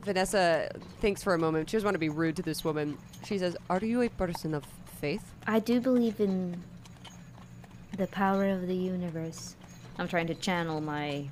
[0.03, 0.69] Vanessa
[1.01, 1.69] thinks for a moment.
[1.69, 2.97] She doesn't want to be rude to this woman.
[3.25, 4.63] She says, Are you a person of
[4.99, 5.33] faith?
[5.45, 6.63] I do believe in
[7.97, 9.55] the power of the universe.
[9.97, 11.27] I'm trying to channel my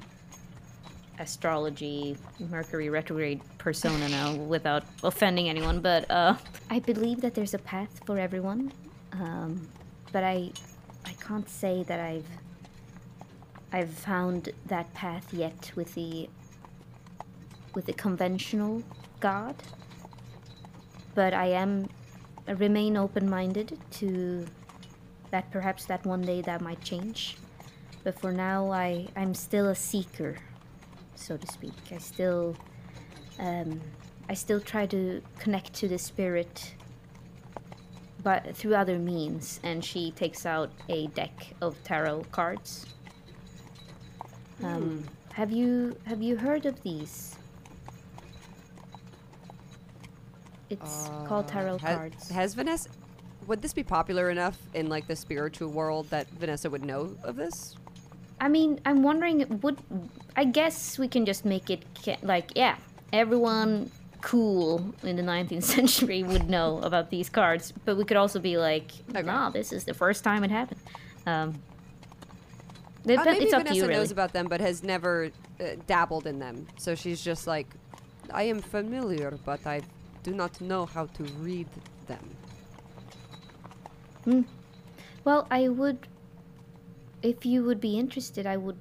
[1.20, 6.36] astrology Mercury retrograde persona now without offending anyone, but uh,
[6.70, 8.72] I believe that there's a path for everyone.
[9.14, 9.68] Um,
[10.12, 10.52] but I
[11.06, 12.28] I can't say that I've
[13.72, 16.30] I've found that path yet with the
[17.74, 18.84] with the conventional
[19.20, 19.56] God.
[21.16, 21.90] But I am
[22.48, 24.46] I remain open-minded to
[25.32, 27.38] that perhaps that one day that might change.
[28.04, 30.38] But for now, I I'm still a seeker,
[31.16, 31.74] so to speak.
[31.92, 32.56] I still
[33.40, 33.82] um,
[34.30, 36.74] I still try to connect to the spirit,
[38.24, 39.60] but through other means.
[39.64, 42.86] And she takes out a deck of tarot cards.
[44.64, 47.36] Um, have you have you heard of these?
[50.70, 52.30] It's called tarot Uh, Ha- cards.
[52.30, 52.90] Has Vanessa.
[53.48, 57.36] Would this be popular enough in like the spiritual world that Vanessa would know of
[57.38, 57.76] this?
[58.40, 59.78] I mean, I'm wondering, would
[60.36, 62.76] I guess we can just make it ca- like, yeah,
[63.14, 63.90] everyone
[64.22, 68.58] cool in the 19th century would know about these cards, but we could also be
[68.58, 69.22] like, Okay.
[69.24, 70.82] nah, this is the first time it happened.
[71.26, 71.56] Um,
[73.10, 73.94] Uh, maybe it's Vanessa you, really.
[73.94, 75.32] knows about them, but has never
[75.62, 76.68] uh, dabbled in them.
[76.78, 77.68] So she's just like,
[78.34, 79.82] I am familiar, but I
[80.24, 81.70] do not know how to read
[82.08, 82.26] them.
[84.28, 84.42] Hmm.
[85.24, 86.06] Well, I would,
[87.24, 88.76] if you would be interested, I would,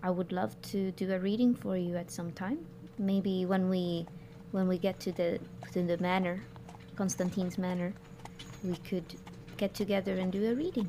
[0.00, 2.64] I would love to do a reading for you at some time.
[2.96, 4.06] Maybe when we,
[4.52, 5.40] when we get to the
[5.72, 6.40] to the manor,
[6.94, 7.94] Constantine's manor,
[8.62, 9.16] we could
[9.56, 10.88] get together and do a reading.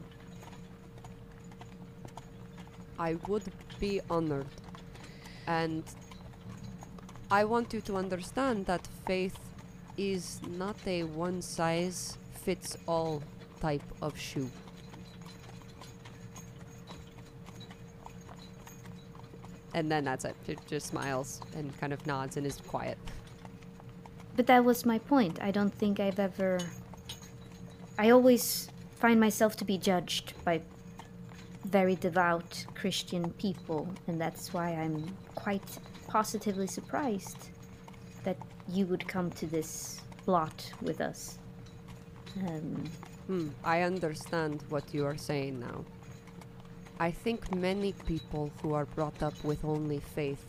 [3.00, 4.46] I would be honored.
[5.48, 5.84] And
[7.32, 9.40] I want you to understand that faith
[9.98, 13.24] is not a one size fits all
[13.66, 14.50] type of shoe.
[19.74, 20.36] And then that's it.
[20.46, 22.98] She just smiles and kind of nods and is quiet.
[24.36, 25.40] But that was my point.
[25.42, 26.60] I don't think I've ever.
[27.98, 28.70] I always
[29.04, 30.62] find myself to be judged by
[31.66, 34.98] very devout Christian people, and that's why I'm
[35.34, 35.70] quite
[36.08, 37.42] positively surprised
[38.26, 38.38] that
[38.70, 41.40] you would come to this blot with us.
[42.48, 42.84] Um,
[43.28, 45.84] Hmm, I understand what you are saying now.
[47.00, 50.46] I think many people who are brought up with only faith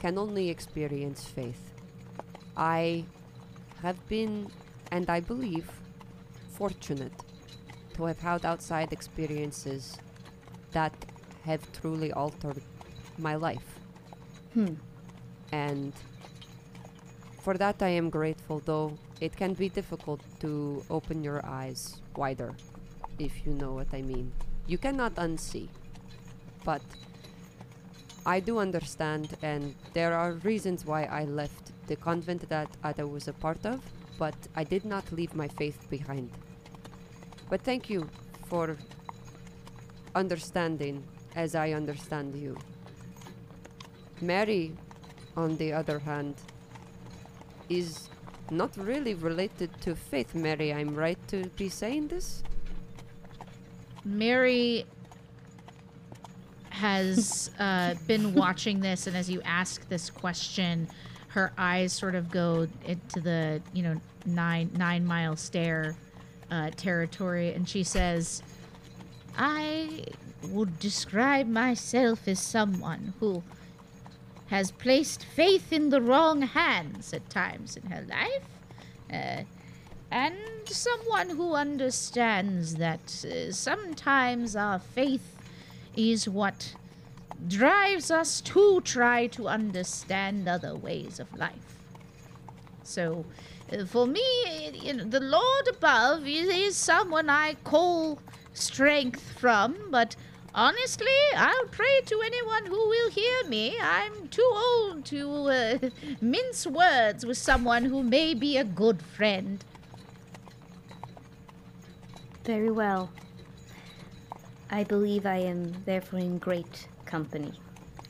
[0.00, 1.60] can only experience faith.
[2.56, 3.04] I
[3.82, 4.48] have been,
[4.90, 5.70] and I believe,
[6.56, 7.12] fortunate
[7.94, 9.98] to have had outside experiences
[10.72, 10.94] that
[11.44, 12.62] have truly altered
[13.18, 13.78] my life.
[14.54, 14.74] hmm.
[15.52, 15.92] And
[17.42, 22.52] for that, I am grateful, though it can be difficult to open your eyes wider,
[23.18, 24.30] if you know what I mean.
[24.66, 25.68] You cannot unsee,
[26.62, 26.82] but
[28.26, 33.26] I do understand, and there are reasons why I left the convent that I was
[33.28, 33.80] a part of,
[34.18, 36.30] but I did not leave my faith behind.
[37.48, 38.08] But thank you
[38.46, 38.76] for
[40.14, 41.02] understanding
[41.34, 42.58] as I understand you.
[44.20, 44.72] Mary,
[45.34, 46.34] on the other hand,
[47.70, 48.10] is
[48.50, 50.34] not really related to faith.
[50.34, 52.42] Mary, I'm right to be saying this?
[54.04, 54.84] Mary
[56.70, 60.88] has uh, been watching this, and as you ask this question,
[61.28, 65.96] her eyes sort of go into the you know nine nine mile stare
[66.50, 68.42] uh, territory, and she says,
[69.36, 70.04] I
[70.48, 73.42] would describe myself as someone who
[74.46, 78.44] has placed faith in the wrong hands at times in her life.
[79.12, 79.44] Uh,
[80.10, 85.36] and someone who understands that uh, sometimes our faith
[85.96, 86.74] is what
[87.48, 91.78] drives us to try to understand other ways of life.
[92.82, 93.24] So,
[93.72, 94.22] uh, for me,
[94.72, 98.18] you know, the Lord above is, is someone I call
[98.52, 100.16] strength from, but
[100.54, 103.76] honestly, I'll pray to anyone who will hear me.
[103.80, 105.78] I'm too old to uh,
[106.20, 109.64] mince words with someone who may be a good friend.
[112.44, 113.10] Very well.
[114.70, 117.52] I believe I am therefore in great company.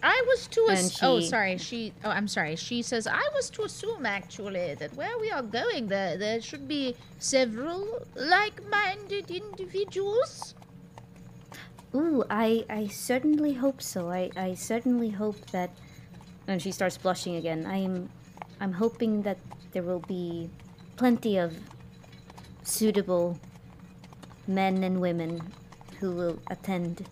[0.02, 3.48] I was to And ass- oh sorry she oh I'm sorry she says I was
[3.50, 10.54] to assume actually that where we are going there there should be several like-minded individuals.
[11.94, 14.10] Ooh, I, I certainly hope so.
[14.10, 15.70] I, I certainly hope that.
[16.46, 17.64] And she starts blushing again.
[17.66, 18.10] I'm,
[18.60, 19.38] I'm hoping that
[19.72, 20.50] there will be
[20.96, 21.56] plenty of
[22.62, 23.38] suitable
[24.46, 25.40] men and women
[26.00, 27.06] who will attend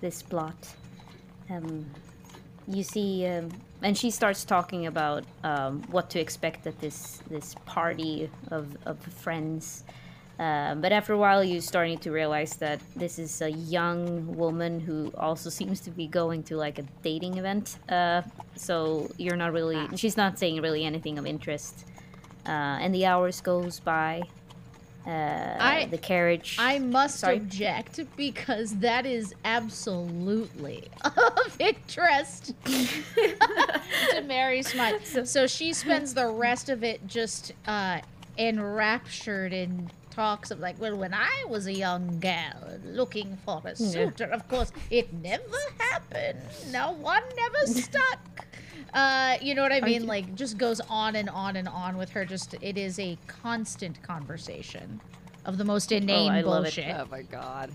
[0.00, 0.74] this blot.
[1.50, 1.86] Um,
[2.66, 3.50] you see, um,
[3.82, 8.98] and she starts talking about um, what to expect at this this party of of
[9.00, 9.84] friends.
[10.38, 14.80] Um, but after a while, you're starting to realize that this is a young woman
[14.80, 17.78] who also seems to be going to like a dating event.
[17.88, 18.22] Uh,
[18.56, 21.86] so you're not really, she's not saying really anything of interest.
[22.46, 24.22] Uh, and the hours goes by.
[25.06, 26.56] Uh, I- the carriage.
[26.58, 27.36] I must Sorry?
[27.36, 35.04] object because that is absolutely of interest to Mary Smythe.
[35.04, 38.00] So she spends the rest of it just uh,
[38.38, 43.74] enraptured in talks of like, well, when I was a young gal looking for a
[43.76, 46.38] suitor, of course, it never happened.
[46.70, 48.46] No one never stuck.
[48.92, 50.02] Uh, you know what I mean?
[50.02, 52.24] you- Like, just goes on and on and on with her.
[52.24, 55.00] Just it is a constant conversation
[55.44, 56.74] of the most inane I love it.
[56.76, 56.94] bullshit.
[56.96, 57.70] Oh my god.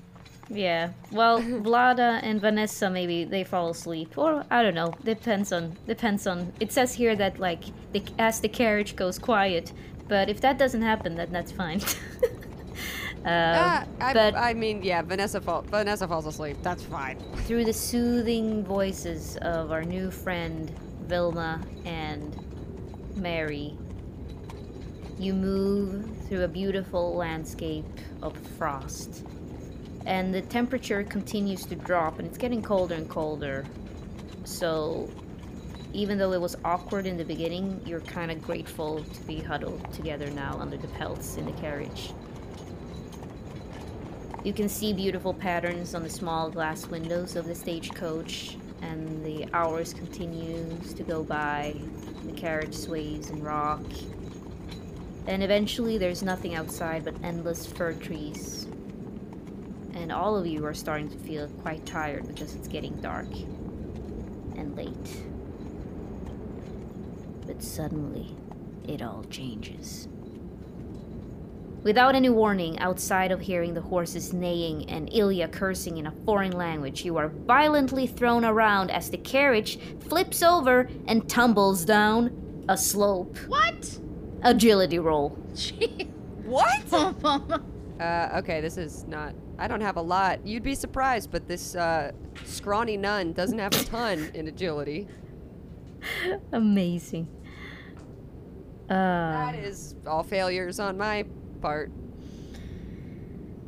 [0.52, 0.90] Yeah.
[1.12, 4.94] Well, Vlada and Vanessa maybe they fall asleep, or I don't know.
[5.04, 6.52] Depends on depends on.
[6.60, 9.72] It says here that like the, as the carriage goes quiet,
[10.10, 11.82] but if that doesn't happen, then that's fine.
[13.26, 16.58] Ah, um, I, but I mean, yeah, Vanessa fall, Vanessa falls asleep.
[16.64, 17.20] That's fine.
[17.46, 22.38] through the soothing voices of our new friend Vilma and
[23.16, 23.76] Mary,
[25.18, 27.86] you move through a beautiful landscape
[28.22, 29.26] of frost.
[30.06, 33.66] And the temperature continues to drop and it's getting colder and colder.
[34.46, 35.10] So
[35.94, 39.92] even though it was awkward in the beginning, you're kind of grateful to be huddled
[39.94, 42.12] together now under the pelts in the carriage.
[44.44, 49.48] You can see beautiful patterns on the small glass windows of the stagecoach, and the
[49.54, 51.76] hours continues to go by.
[52.26, 53.84] The carriage sways and rock.
[55.28, 58.68] And eventually there's nothing outside but endless fir trees.
[59.94, 63.28] And all of you are starting to feel quite tired because it's getting dark
[64.56, 65.24] and late.
[67.60, 68.38] But suddenly,
[68.88, 70.08] it all changes.
[71.84, 76.54] Without any warning, outside of hearing the horses neighing and Ilya cursing in a foreign
[76.54, 82.78] language, you are violently thrown around as the carriage flips over and tumbles down a
[82.78, 83.38] slope.
[83.50, 84.00] What?
[84.42, 85.38] Agility roll.
[86.46, 86.82] What?
[86.90, 87.62] What?
[88.00, 89.36] Uh, okay, this is not.
[89.58, 90.48] I don't have a lot.
[90.48, 92.14] You'd be surprised, but this uh,
[92.46, 95.10] scrawny nun doesn't have a ton in agility.
[96.54, 97.28] Amazing.
[98.90, 101.26] Uh, That is all failures on my
[101.62, 101.92] part.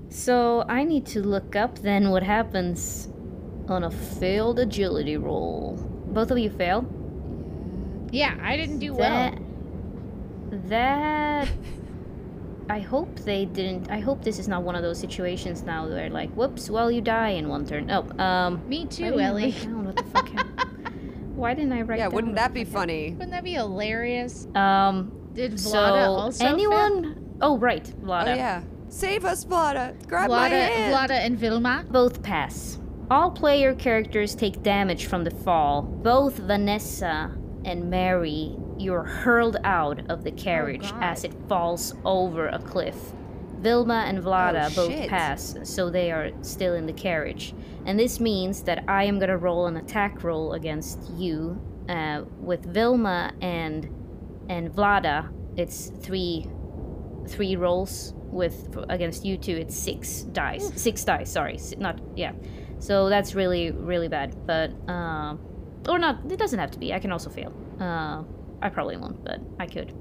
[0.10, 3.08] so I need to look up then what happens
[3.70, 5.78] on a failed agility roll.
[6.08, 6.86] Both of you fail?
[8.12, 9.34] yeah, I didn't do That.
[9.40, 10.60] well.
[10.68, 11.48] That.
[12.70, 13.90] I hope they didn't.
[13.90, 17.02] I hope this is not one of those situations now where, like, whoops, well, you
[17.02, 17.90] die in one turn.
[17.92, 18.62] Oh, um.
[18.68, 19.52] Me too, didn't Ellie.
[19.52, 20.78] what the fuck happened?
[21.42, 23.14] Why didn't I write yeah, wouldn't that be fuck funny?
[23.14, 24.46] Wouldn't that be hilarious?
[24.54, 25.12] Um.
[25.34, 26.54] Did Vlada so also fail?
[26.54, 27.38] anyone?
[27.42, 28.34] Oh, right, Vlada.
[28.34, 28.62] Oh yeah.
[28.89, 29.96] Save us, Vlada.
[30.08, 30.94] Grab my hand.
[30.94, 31.84] Vlada and Vilma?
[31.89, 32.78] Both pass.
[33.10, 35.82] All player characters take damage from the fall.
[35.82, 37.36] Both Vanessa
[37.66, 41.04] and Mary, you're hurled out of the carriage God.
[41.04, 43.14] as it falls over a cliff.
[43.62, 45.09] Vilma and Vlada Oh, both shit.
[45.09, 47.53] pass, so they are still in the carriage.
[47.86, 51.59] And this means that I am gonna roll an attack roll against you.
[51.89, 53.89] Uh, with Vilma and
[54.49, 56.47] and Vlada, it's three
[57.28, 60.72] three rolls with against you two, it's six dice.
[60.76, 61.30] Six dice.
[61.32, 62.32] Sorry, not yeah.
[62.80, 64.36] So that's really really bad.
[64.47, 65.36] But uh,
[65.89, 66.32] or not.
[66.32, 66.93] It doesn't have to be.
[66.93, 67.51] I can also fail.
[67.80, 68.24] Uh,
[68.62, 69.91] I probably won't, but I could.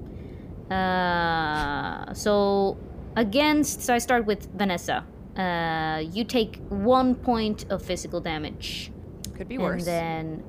[0.71, 2.77] Uh, so
[3.15, 3.81] against.
[3.81, 5.05] So I start with Vanessa.
[5.37, 8.91] Uh, you take one point of physical damage,
[9.35, 9.87] Could be worse.
[9.87, 10.43] and then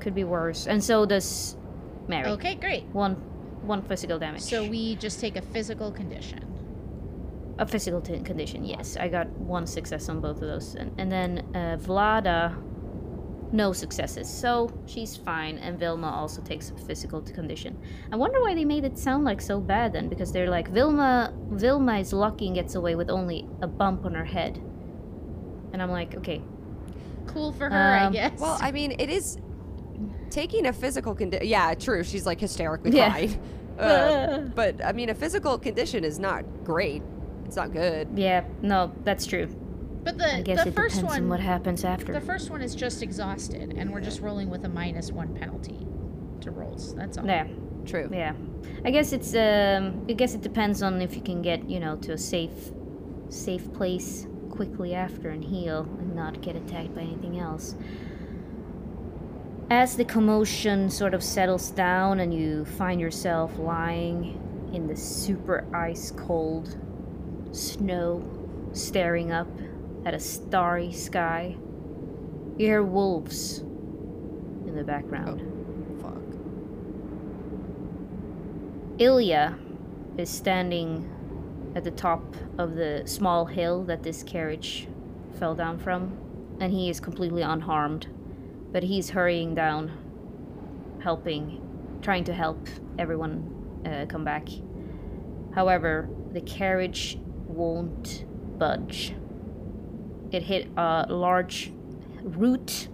[0.00, 0.66] could be worse.
[0.66, 1.56] And so does
[2.08, 2.28] Mary.
[2.30, 2.84] Okay, great.
[2.92, 3.14] One
[3.62, 4.40] one physical damage.
[4.42, 6.40] So we just take a physical condition.
[7.58, 8.64] a physical t- condition.
[8.64, 12.54] Yes, I got one success on both of those, and, and then uh, Vlada,
[13.52, 15.58] no successes, so she's fine.
[15.58, 17.76] And Vilma also takes a physical t- condition.
[18.12, 21.32] I wonder why they made it sound like so bad then, because they're like Vilma.
[21.50, 24.56] Vilma is lucky and gets away with only a bump on her head,
[25.72, 26.42] and I'm like, okay,
[27.26, 28.40] Cool for her, I Um, guess.
[28.40, 29.38] Well, I mean, it is
[30.30, 31.46] taking a physical condition.
[31.46, 32.02] Yeah, true.
[32.02, 33.10] She's like hysterically Yeah.
[33.10, 33.40] crying.
[33.80, 37.02] Uh, but I mean, a physical condition is not great.
[37.46, 38.08] It's not good.
[38.14, 39.48] yeah, no, that's true.
[40.04, 42.12] But the I guess the it first depends one on what happens after.
[42.12, 45.78] the first one is just exhausted and we're just rolling with a minus 1 penalty
[46.40, 46.94] to rolls.
[46.94, 47.26] That's all.
[47.26, 47.46] yeah.
[47.86, 48.08] True.
[48.12, 48.34] Yeah,
[48.84, 50.04] I guess it's um.
[50.08, 52.72] I guess it depends on if you can get you know to a safe,
[53.30, 57.74] safe place quickly after and heal and not get attacked by anything else.
[59.70, 64.38] As the commotion sort of settles down and you find yourself lying
[64.74, 66.76] in the super ice cold
[67.52, 68.22] snow,
[68.72, 69.48] staring up
[70.04, 71.56] at a starry sky,
[72.56, 75.42] you hear wolves in the background.
[75.42, 76.22] Oh, Fuck.
[78.98, 79.58] Ilya
[80.16, 81.08] is standing
[81.74, 84.88] at the top of the small hill that this carriage
[85.38, 86.16] fell down from,
[86.60, 88.08] and he is completely unharmed.
[88.72, 89.90] But he's hurrying down,
[91.02, 91.60] helping,
[92.02, 94.48] trying to help everyone uh, come back.
[95.54, 98.24] However, the carriage won't
[98.58, 99.14] budge.
[100.32, 101.72] It hit a large
[102.22, 102.88] root,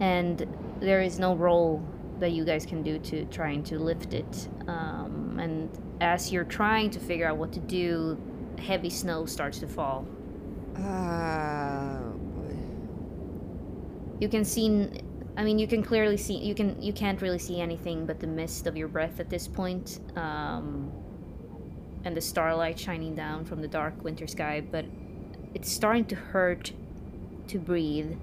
[0.00, 0.46] and
[0.80, 1.82] there is no roll
[2.18, 4.48] that you guys can do to trying to lift it.
[4.66, 8.20] Um, and as you're trying to figure out what to do,
[8.58, 10.06] heavy snow starts to fall.
[10.76, 12.00] Uh,
[14.20, 14.86] You can see,
[15.38, 16.36] I mean, you can clearly see.
[16.36, 19.48] You can you can't really see anything but the mist of your breath at this
[19.48, 20.92] point, um,
[22.04, 24.60] and the starlight shining down from the dark winter sky.
[24.60, 24.84] But
[25.54, 26.72] it's starting to hurt
[27.48, 28.16] to breathe.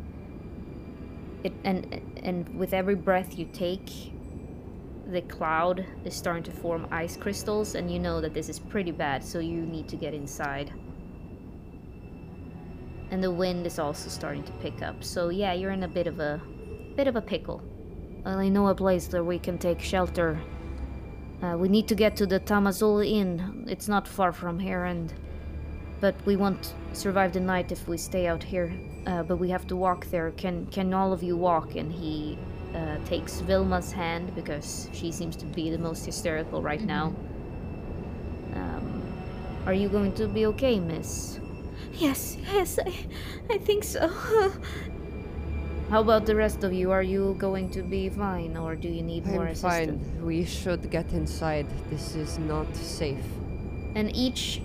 [1.44, 3.90] It and and with every breath you take,
[5.10, 8.92] the cloud is starting to form ice crystals, and you know that this is pretty
[8.92, 9.24] bad.
[9.24, 10.74] So you need to get inside.
[13.10, 15.04] And the wind is also starting to pick up.
[15.04, 16.42] So yeah, you're in a bit of a
[16.96, 17.62] bit of a pickle.
[18.26, 20.38] I know a place where we can take shelter.
[21.42, 23.66] Uh, we need to get to the Tamazul Inn.
[23.70, 25.14] It's not far from here, and
[26.00, 28.72] but we won't survive the night if we stay out here.
[29.06, 30.32] Uh, but we have to walk there.
[30.32, 31.76] Can can all of you walk?
[31.76, 32.38] And he
[32.76, 37.14] uh, takes Vilma's hand because she seems to be the most hysterical right now.
[38.54, 39.04] Um,
[39.66, 41.40] are you going to be okay, Miss?
[41.94, 42.94] Yes, yes, I,
[43.50, 44.08] I think so.
[45.90, 46.92] How about the rest of you?
[46.92, 50.06] Are you going to be fine, or do you need more I'm assistance?
[50.06, 50.26] fine.
[50.26, 51.68] We should get inside.
[51.90, 53.24] This is not safe.
[53.96, 54.62] And each,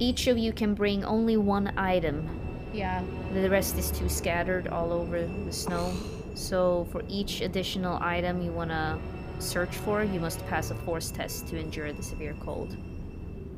[0.00, 2.28] each of you can bring only one item.
[2.72, 3.04] Yeah.
[3.32, 5.92] The rest is too scattered all over the snow.
[6.34, 8.98] So for each additional item you wanna
[9.38, 12.76] search for, you must pass a force test to endure the severe cold.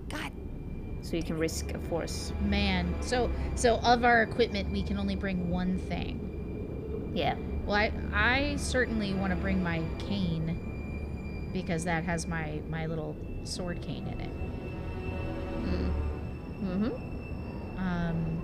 [0.09, 0.33] God.
[1.03, 2.33] So you can risk a force.
[2.43, 2.93] Man.
[3.01, 7.13] So so of our equipment we can only bring one thing.
[7.15, 7.37] Yeah.
[7.67, 13.17] Well, I I certainly want to bring my cane because that has my my little
[13.45, 14.31] sword cane in it.
[15.67, 16.12] Hmm.
[16.63, 17.79] Mm-hmm.
[17.79, 18.43] Um,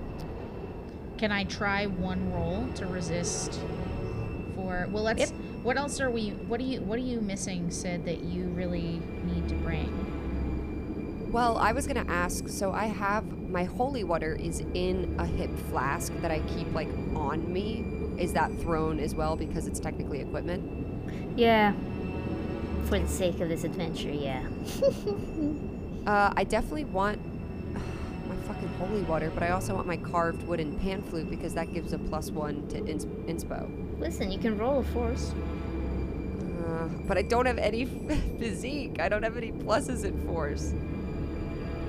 [1.18, 3.60] can I try one roll to resist?
[4.54, 5.20] For well, let's.
[5.20, 5.28] Yep.
[5.62, 6.30] What else are we?
[6.30, 6.80] What are you?
[6.80, 8.04] What are you missing, Sid?
[8.04, 11.28] That you really need to bring?
[11.32, 12.48] Well, I was gonna ask.
[12.48, 16.88] So I have my holy water is in a hip flask that I keep like
[17.14, 17.84] on me.
[18.18, 21.38] Is that thrown as well because it's technically equipment?
[21.38, 21.72] Yeah.
[22.86, 24.42] For the sake of this adventure, yeah.
[26.06, 27.20] Uh, I definitely want
[28.66, 31.98] holy water, but I also want my carved wooden pan flute because that gives a
[31.98, 33.68] plus one to ins- inspo.
[33.98, 35.32] Listen, you can roll a force.
[36.66, 37.84] Uh, but I don't have any
[38.38, 39.00] physique.
[39.00, 40.72] I don't have any pluses in force.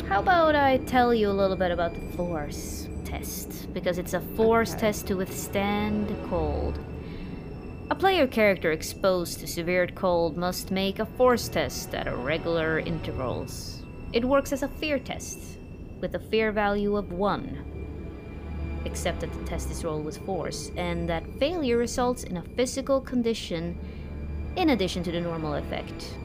[0.07, 3.71] How about I tell you a little bit about the force test?
[3.73, 4.81] Because it's a force Okay.
[4.81, 6.79] test to withstand cold.
[7.91, 13.81] A player character exposed to severe cold must make a force test at regular intervals.
[14.13, 15.39] It works as a fear test,
[16.01, 18.81] with a fear value of 1.
[18.85, 23.01] Except that the test is rolled with force, and that failure results in a physical
[23.01, 23.77] condition
[24.55, 26.15] in addition to the normal effect.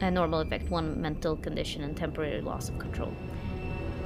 [0.00, 3.12] A normal effect, one mental condition, and temporary loss of control.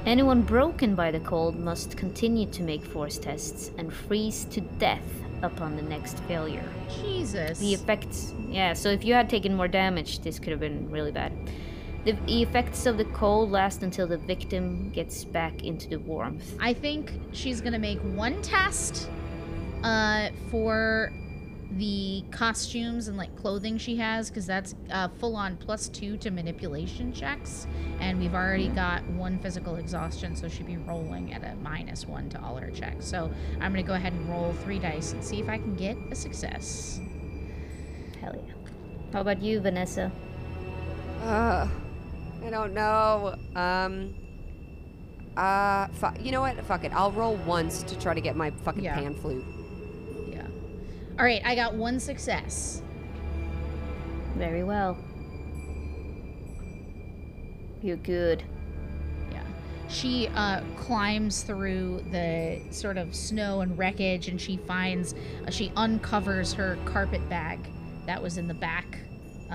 [0.05, 5.03] Anyone broken by the cold must continue to make force tests and freeze to death
[5.41, 6.63] upon the next failure.
[7.01, 7.59] Jesus.
[7.59, 11.11] The effects, yeah, so if you had taken more damage, this could have been really
[11.11, 11.31] bad.
[12.05, 16.55] The, the effects of the cold last until the victim gets back into the warmth.
[16.59, 19.09] I think she's gonna make one test
[19.83, 21.11] uh, for
[21.71, 26.29] the costumes and like clothing she has because that's uh, full on plus two to
[26.29, 27.65] manipulation checks
[27.99, 32.29] and we've already got one physical exhaustion so she'd be rolling at a minus one
[32.29, 35.39] to all her checks so i'm gonna go ahead and roll three dice and see
[35.39, 37.01] if i can get a success
[38.21, 38.53] Hell yeah.
[39.13, 40.11] How about you, Vanessa?
[41.21, 41.67] Uh,
[42.45, 43.35] I don't know.
[43.55, 44.13] Um.
[45.35, 46.63] Uh, fu- you know what?
[46.65, 46.93] Fuck it.
[46.93, 48.95] I'll roll once to try to get my fucking Yeah.
[48.95, 49.43] pan flute.
[50.29, 50.47] yeah
[51.19, 52.81] all right i got one success
[54.37, 54.97] Very well.
[57.81, 58.43] You're good.
[59.31, 59.43] Yeah.
[59.89, 65.13] She uh, climbs through the sort of snow and wreckage and she finds,
[65.47, 67.59] uh, she uncovers her carpet bag
[68.07, 68.99] that was in the back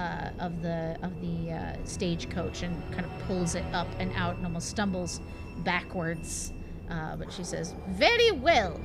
[0.01, 4.37] uh, of the of the uh, stagecoach and kind of pulls it up and out
[4.37, 5.21] and almost stumbles
[5.59, 6.53] backwards.
[6.91, 8.81] Uh, but she says, Very well.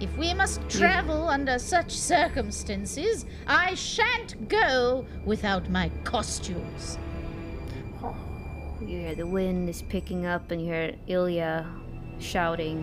[0.00, 6.98] If we must travel under such circumstances, I shan't go without my costumes.
[8.80, 11.66] You hear the wind is picking up, and you hear Ilya
[12.20, 12.78] shouting,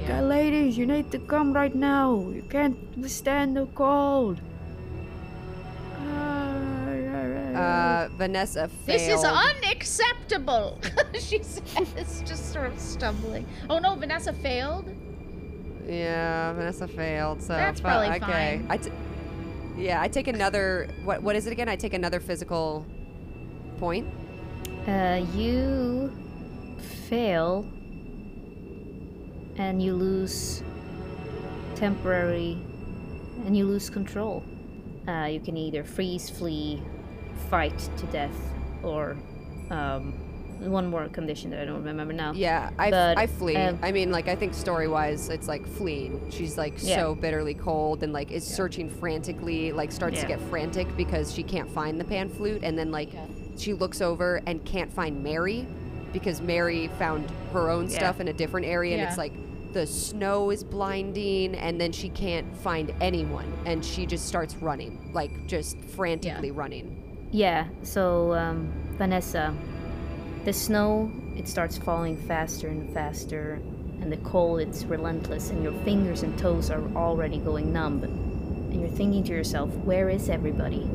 [0.00, 0.22] Yeah.
[0.22, 2.08] Ladies, you need to come right now.
[2.34, 4.40] You can't withstand the cold."
[7.58, 8.86] Uh, Vanessa failed.
[8.86, 10.78] This is unacceptable.
[11.18, 13.46] she says, just sort of stumbling.
[13.68, 14.88] Oh no, Vanessa failed.
[15.86, 17.42] Yeah, Vanessa failed.
[17.42, 18.60] So That's fu- probably okay.
[18.62, 18.66] fine.
[18.68, 18.92] I t-
[19.76, 20.88] yeah, I take another.
[21.04, 21.68] What what is it again?
[21.68, 22.86] I take another physical
[23.78, 24.06] point.
[24.86, 26.12] Uh, you
[27.08, 27.66] fail,
[29.56, 30.62] and you lose
[31.74, 32.58] temporary,
[33.46, 34.42] and you lose control.
[35.06, 36.82] Uh, you can either freeze, flee,
[37.50, 38.36] fight to death,
[38.82, 39.16] or
[39.70, 40.12] um,
[40.60, 42.32] one more condition that I don't remember now.
[42.32, 43.56] Yeah, I, f- But, I flee.
[43.56, 46.30] um, I mean, like I think story wise, it's like fleeing.
[46.30, 46.96] She's like Yeah.
[46.96, 49.72] so bitterly cold and like is searching frantically.
[49.72, 53.10] Like starts to get frantic because she can't find the pan flute, and then like
[53.56, 55.66] she looks over and can't find Mary
[56.12, 57.96] because Mary found her own Yeah.
[57.98, 59.08] stuff in a different area, and Yeah.
[59.08, 59.32] it's like
[59.74, 65.10] the snow is blinding, and then she can't find anyone, and she just starts running,
[65.12, 66.96] like just frantically running.
[67.30, 69.54] Yeah, so um, Vanessa,
[70.46, 73.60] the snow it starts falling faster and faster,
[74.00, 78.02] and the cold it's relentless, and your fingers and toes are already going numb.
[78.02, 80.88] And you're thinking to yourself, where is everybody?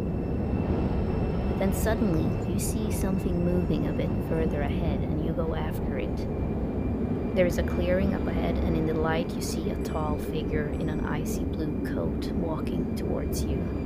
[1.49, 5.99] But then suddenly you see something moving a bit further ahead, and you go after
[5.99, 7.36] it.
[7.36, 10.69] There is a clearing up ahead, and in the light you see a tall figure
[10.69, 13.82] in an icy blue coat walking towards you.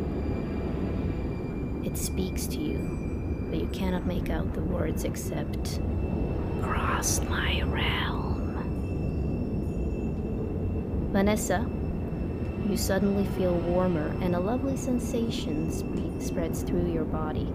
[1.97, 5.79] Speaks to you, but you cannot make out the words except
[6.61, 8.37] Cross my realm.
[11.11, 11.67] Vanessa,
[12.69, 17.51] you suddenly feel warmer and a lovely sensation sp- spreads through your body.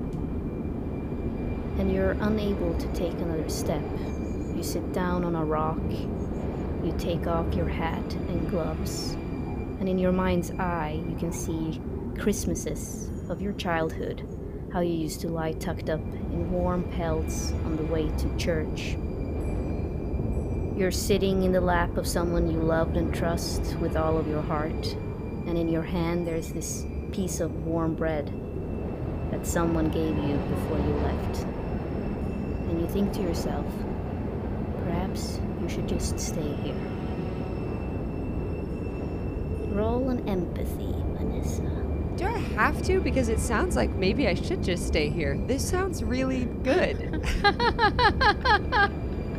[1.79, 3.83] And you're unable to take another step.
[4.55, 5.81] You sit down on a rock,
[6.85, 9.13] you take off your hat and gloves,
[9.79, 11.81] and in your mind's eye, you can see
[12.19, 14.29] Christmases of your childhood,
[14.73, 18.97] how you used to lie tucked up in warm pelts on the way to church.
[20.79, 24.41] You're sitting in the lap of someone you loved and trust with all of your
[24.41, 24.97] heart,
[25.47, 28.33] and in your hand there's this piece of warm bread
[29.31, 31.43] that someone gave you before you left.
[32.69, 33.67] And you think to yourself,
[34.85, 36.75] perhaps you should just stay here.
[39.69, 41.82] Roll an empathy, Vanessa.
[42.17, 43.01] Do I have to?
[43.01, 45.39] Because it sounds like maybe I should just stay here.
[45.47, 47.25] This sounds really good.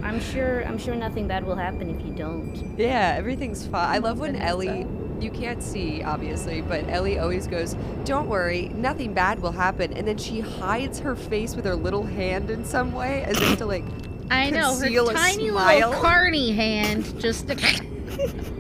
[0.04, 2.76] I'm sure I'm sure nothing bad will happen if you don't.
[2.78, 3.90] yeah, everything's fine.
[3.90, 4.50] I love when Vanessa.
[4.50, 4.88] Ellie,
[5.22, 9.94] you can't see obviously, but Ellie always goes, Don't worry, nothing bad will happen.
[9.94, 13.58] And then she hides her face with her little hand in some way as if
[13.60, 13.86] to like.
[14.30, 15.90] I know her Conceal a tiny smile.
[15.90, 17.48] little carny hand just.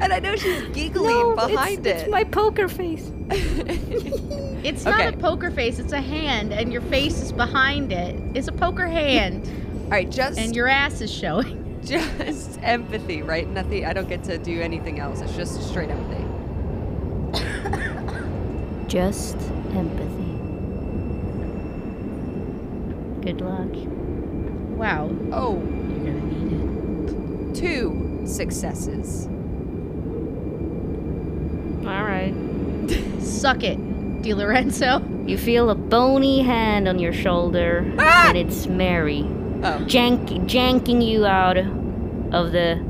[0.00, 2.02] And I know she's giggling behind it's, it.
[2.02, 3.10] it's my poker face.
[4.66, 5.78] It's not a poker face.
[5.78, 8.20] It's a hand, and your face is behind it.
[8.34, 9.48] It's a poker hand.
[9.84, 11.80] All right, just and your ass is showing.
[11.84, 13.48] just empathy, right?
[13.48, 13.84] Nothing.
[13.86, 15.20] I don't get to do anything else.
[15.20, 16.24] It's just straight empathy.
[18.88, 19.36] Just
[19.74, 20.32] empathy.
[23.20, 23.68] Good luck.
[24.76, 27.54] Wow, Oh, you're gonna need it.
[27.54, 29.26] two successes.
[31.86, 32.34] All right.
[32.34, 33.22] it.
[33.46, 33.78] Suck it,
[34.22, 35.00] Di Lorenzo.
[35.24, 38.30] You feel a bony hand on your shoulder, Ah!
[38.30, 39.20] and it's Mary,
[39.62, 42.82] Oh, jank, janking you out of the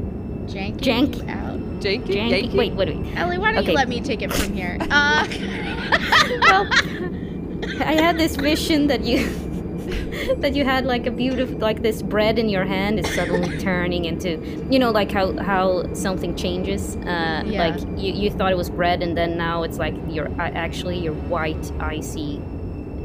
[0.46, 0.78] Janky.
[0.78, 1.16] Jank.
[1.18, 1.61] you out.
[1.80, 2.30] janky, janky.
[2.30, 2.54] janky.
[2.54, 3.16] Wait, wait, wait.
[3.18, 3.72] Ellie, why don't Okay.
[3.72, 4.78] you let me take it from here?
[4.90, 5.26] Uh,
[6.48, 6.66] well,
[7.82, 9.28] I had this vision that you
[10.39, 14.05] that you had like a beautiful like this bread in your hand is suddenly turning
[14.05, 14.31] into
[14.71, 17.69] you know like how how something changes uh Yeah.
[17.69, 21.14] like you, you thought it was bread and then now it's like your actually your
[21.14, 22.41] white icy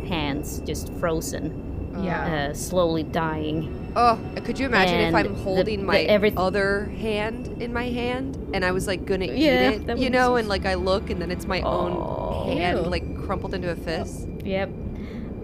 [0.08, 1.68] hands just frozen
[2.04, 2.50] yeah.
[2.50, 7.62] uh slowly dying Oh, could you imagine if I'm holding the my everyth- other hand
[7.62, 10.76] in my hand and I was like gonna eat it, you know, and like I
[10.76, 12.46] look and then it's my Oh.
[12.48, 12.84] own hand Ew.
[12.86, 14.30] like crumpled into a fist.
[14.46, 14.70] Yep.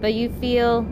[0.00, 0.86] But you feel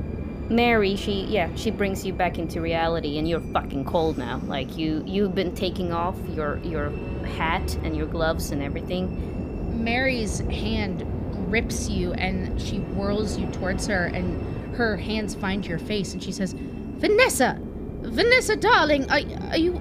[0.49, 4.40] Mary, she yeah, she brings you back into reality and you're fucking cold now.
[4.47, 6.90] Like you you've been taking off your your
[7.24, 9.82] hat and your gloves and everything.
[9.82, 11.05] Mary's hand
[11.51, 16.22] rips you and she whirls you towards her and her hands find your face and
[16.22, 16.55] she says,
[16.99, 17.59] "Vanessa,
[18.03, 19.20] Vanessa, darling, are,
[19.51, 19.80] are you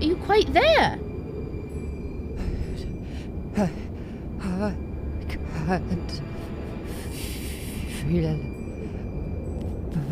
[0.00, 0.98] are you quite there?"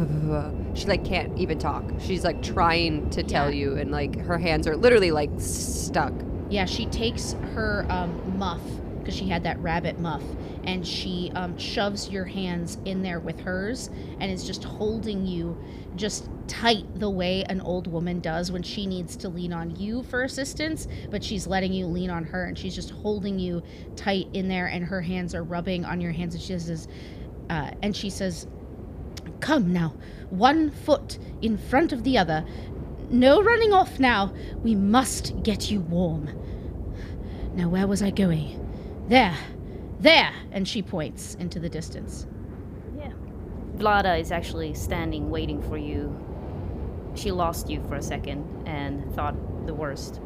[0.75, 1.85] She like can't even talk.
[2.01, 3.73] She's like trying to tell Yeah.
[3.73, 6.15] you, and like her hands are literally like stuck.
[6.49, 8.63] Yeah, she takes her um, muff
[8.99, 10.23] because she had that rabbit muff,
[10.65, 13.91] and she um, shoves your hands in there with hers,
[14.21, 15.59] and is just holding you
[15.97, 20.03] just tight the way an old woman does when she needs to lean on you
[20.05, 23.63] for assistance, but she's letting you lean on her, and she's just holding you
[23.97, 26.89] tight in there, and her hands are rubbing on your hands, and she says,
[27.51, 28.47] uh, and she says,
[29.43, 29.93] "Come now,
[30.31, 32.47] one foot in front of the other."
[33.11, 34.33] No running off now.
[34.63, 36.31] We must get you warm.
[37.55, 38.59] Now, where was I going?
[39.09, 39.37] There,
[40.01, 42.27] there, and she points into the distance.
[42.97, 43.13] Yeah.
[43.77, 46.19] Vlada is actually standing waiting for you.
[47.15, 49.37] She lost you for a second and thought
[49.67, 50.21] the worst.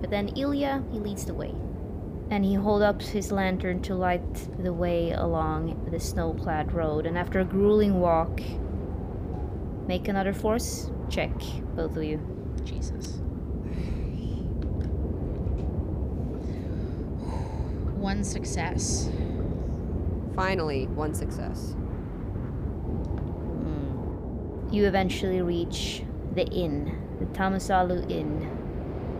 [0.00, 1.52] But then Ilya, he leads the way.
[2.28, 7.06] And he holds up his lantern to light the way along the snow-clad road.
[7.06, 8.40] And after a grueling walk,
[9.86, 11.32] make another force check,
[11.76, 12.20] both of you.
[12.64, 13.20] Jesus.
[17.94, 19.08] One success.
[20.34, 21.76] Finally, one success.
[23.62, 24.72] Mm.
[24.72, 26.02] You eventually reach
[26.34, 28.65] the inn, the Tamasalu Inn,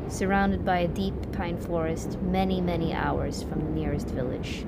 [0.08, 4.64] surrounded by a deep pine forest many, many hours from the nearest village.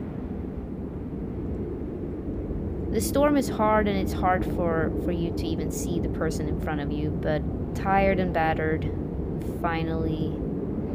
[2.90, 6.48] The storm is hard and it's hard for, for you to even see the person
[6.48, 7.42] in front of you, but
[7.74, 8.90] tired and battered,
[9.60, 10.34] finally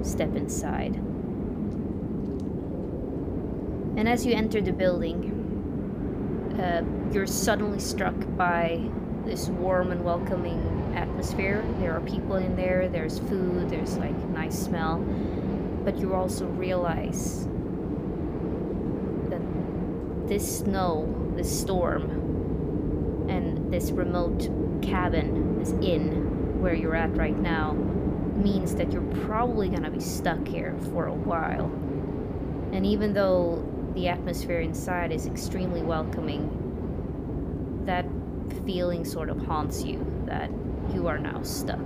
[0.01, 0.95] step inside.
[3.95, 5.29] And as you enter the building,
[6.59, 6.83] uh,
[7.13, 8.81] you're suddenly struck by
[9.23, 11.63] this warm and welcoming atmosphere.
[11.79, 14.97] There are people in there, there's food, there's like nice smell.
[15.83, 17.45] But you also realize
[19.29, 19.41] that
[20.27, 24.49] this snow, this storm, and this remote
[24.81, 30.47] cabin, this inn where you're at right now, means that you're probably gonna be stuck
[30.47, 31.65] here for a while.
[32.71, 33.63] And even though
[33.93, 36.49] the atmosphere inside is extremely welcoming,
[37.85, 38.05] that
[38.65, 40.49] feeling sort of haunts you that
[40.93, 41.79] you are now stuck.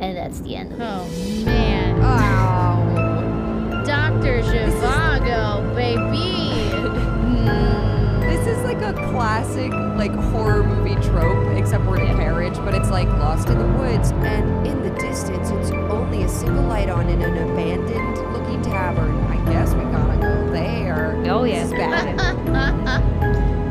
[0.00, 0.84] And that's the end of it.
[0.84, 2.00] Oh man.
[2.02, 3.84] Oh.
[3.84, 4.42] Dr.
[4.42, 6.70] Zhivago, baby.
[6.70, 8.20] Hmm.
[8.20, 12.74] This is like a classic like horror movie trope, except we're in a carriage, but
[12.74, 16.88] it's like lost in the woods, and in the distance, it's only a single light
[16.88, 19.14] on in an abandoned looking tavern.
[19.26, 21.14] I guess we gotta go there.
[21.26, 21.64] Oh, This yeah.
[21.64, 22.16] is bad.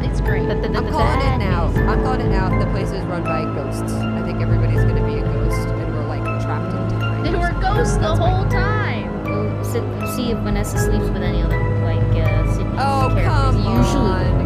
[0.06, 0.48] it's great.
[0.48, 1.66] But the, the, I'm calling it now.
[1.90, 2.50] I'm calling it now.
[2.60, 3.42] The place is run by
[3.72, 3.94] ghosts.
[3.94, 7.24] I think everybody's gonna be a ghost, and we're like trapped in time.
[7.24, 9.24] They were ghosts the whole time.
[9.24, 9.84] We'll sit,
[10.16, 14.36] see if Vanessa sleeps with any of them, like uh, Sydney's Oh characters come usually.
[14.36, 14.41] on!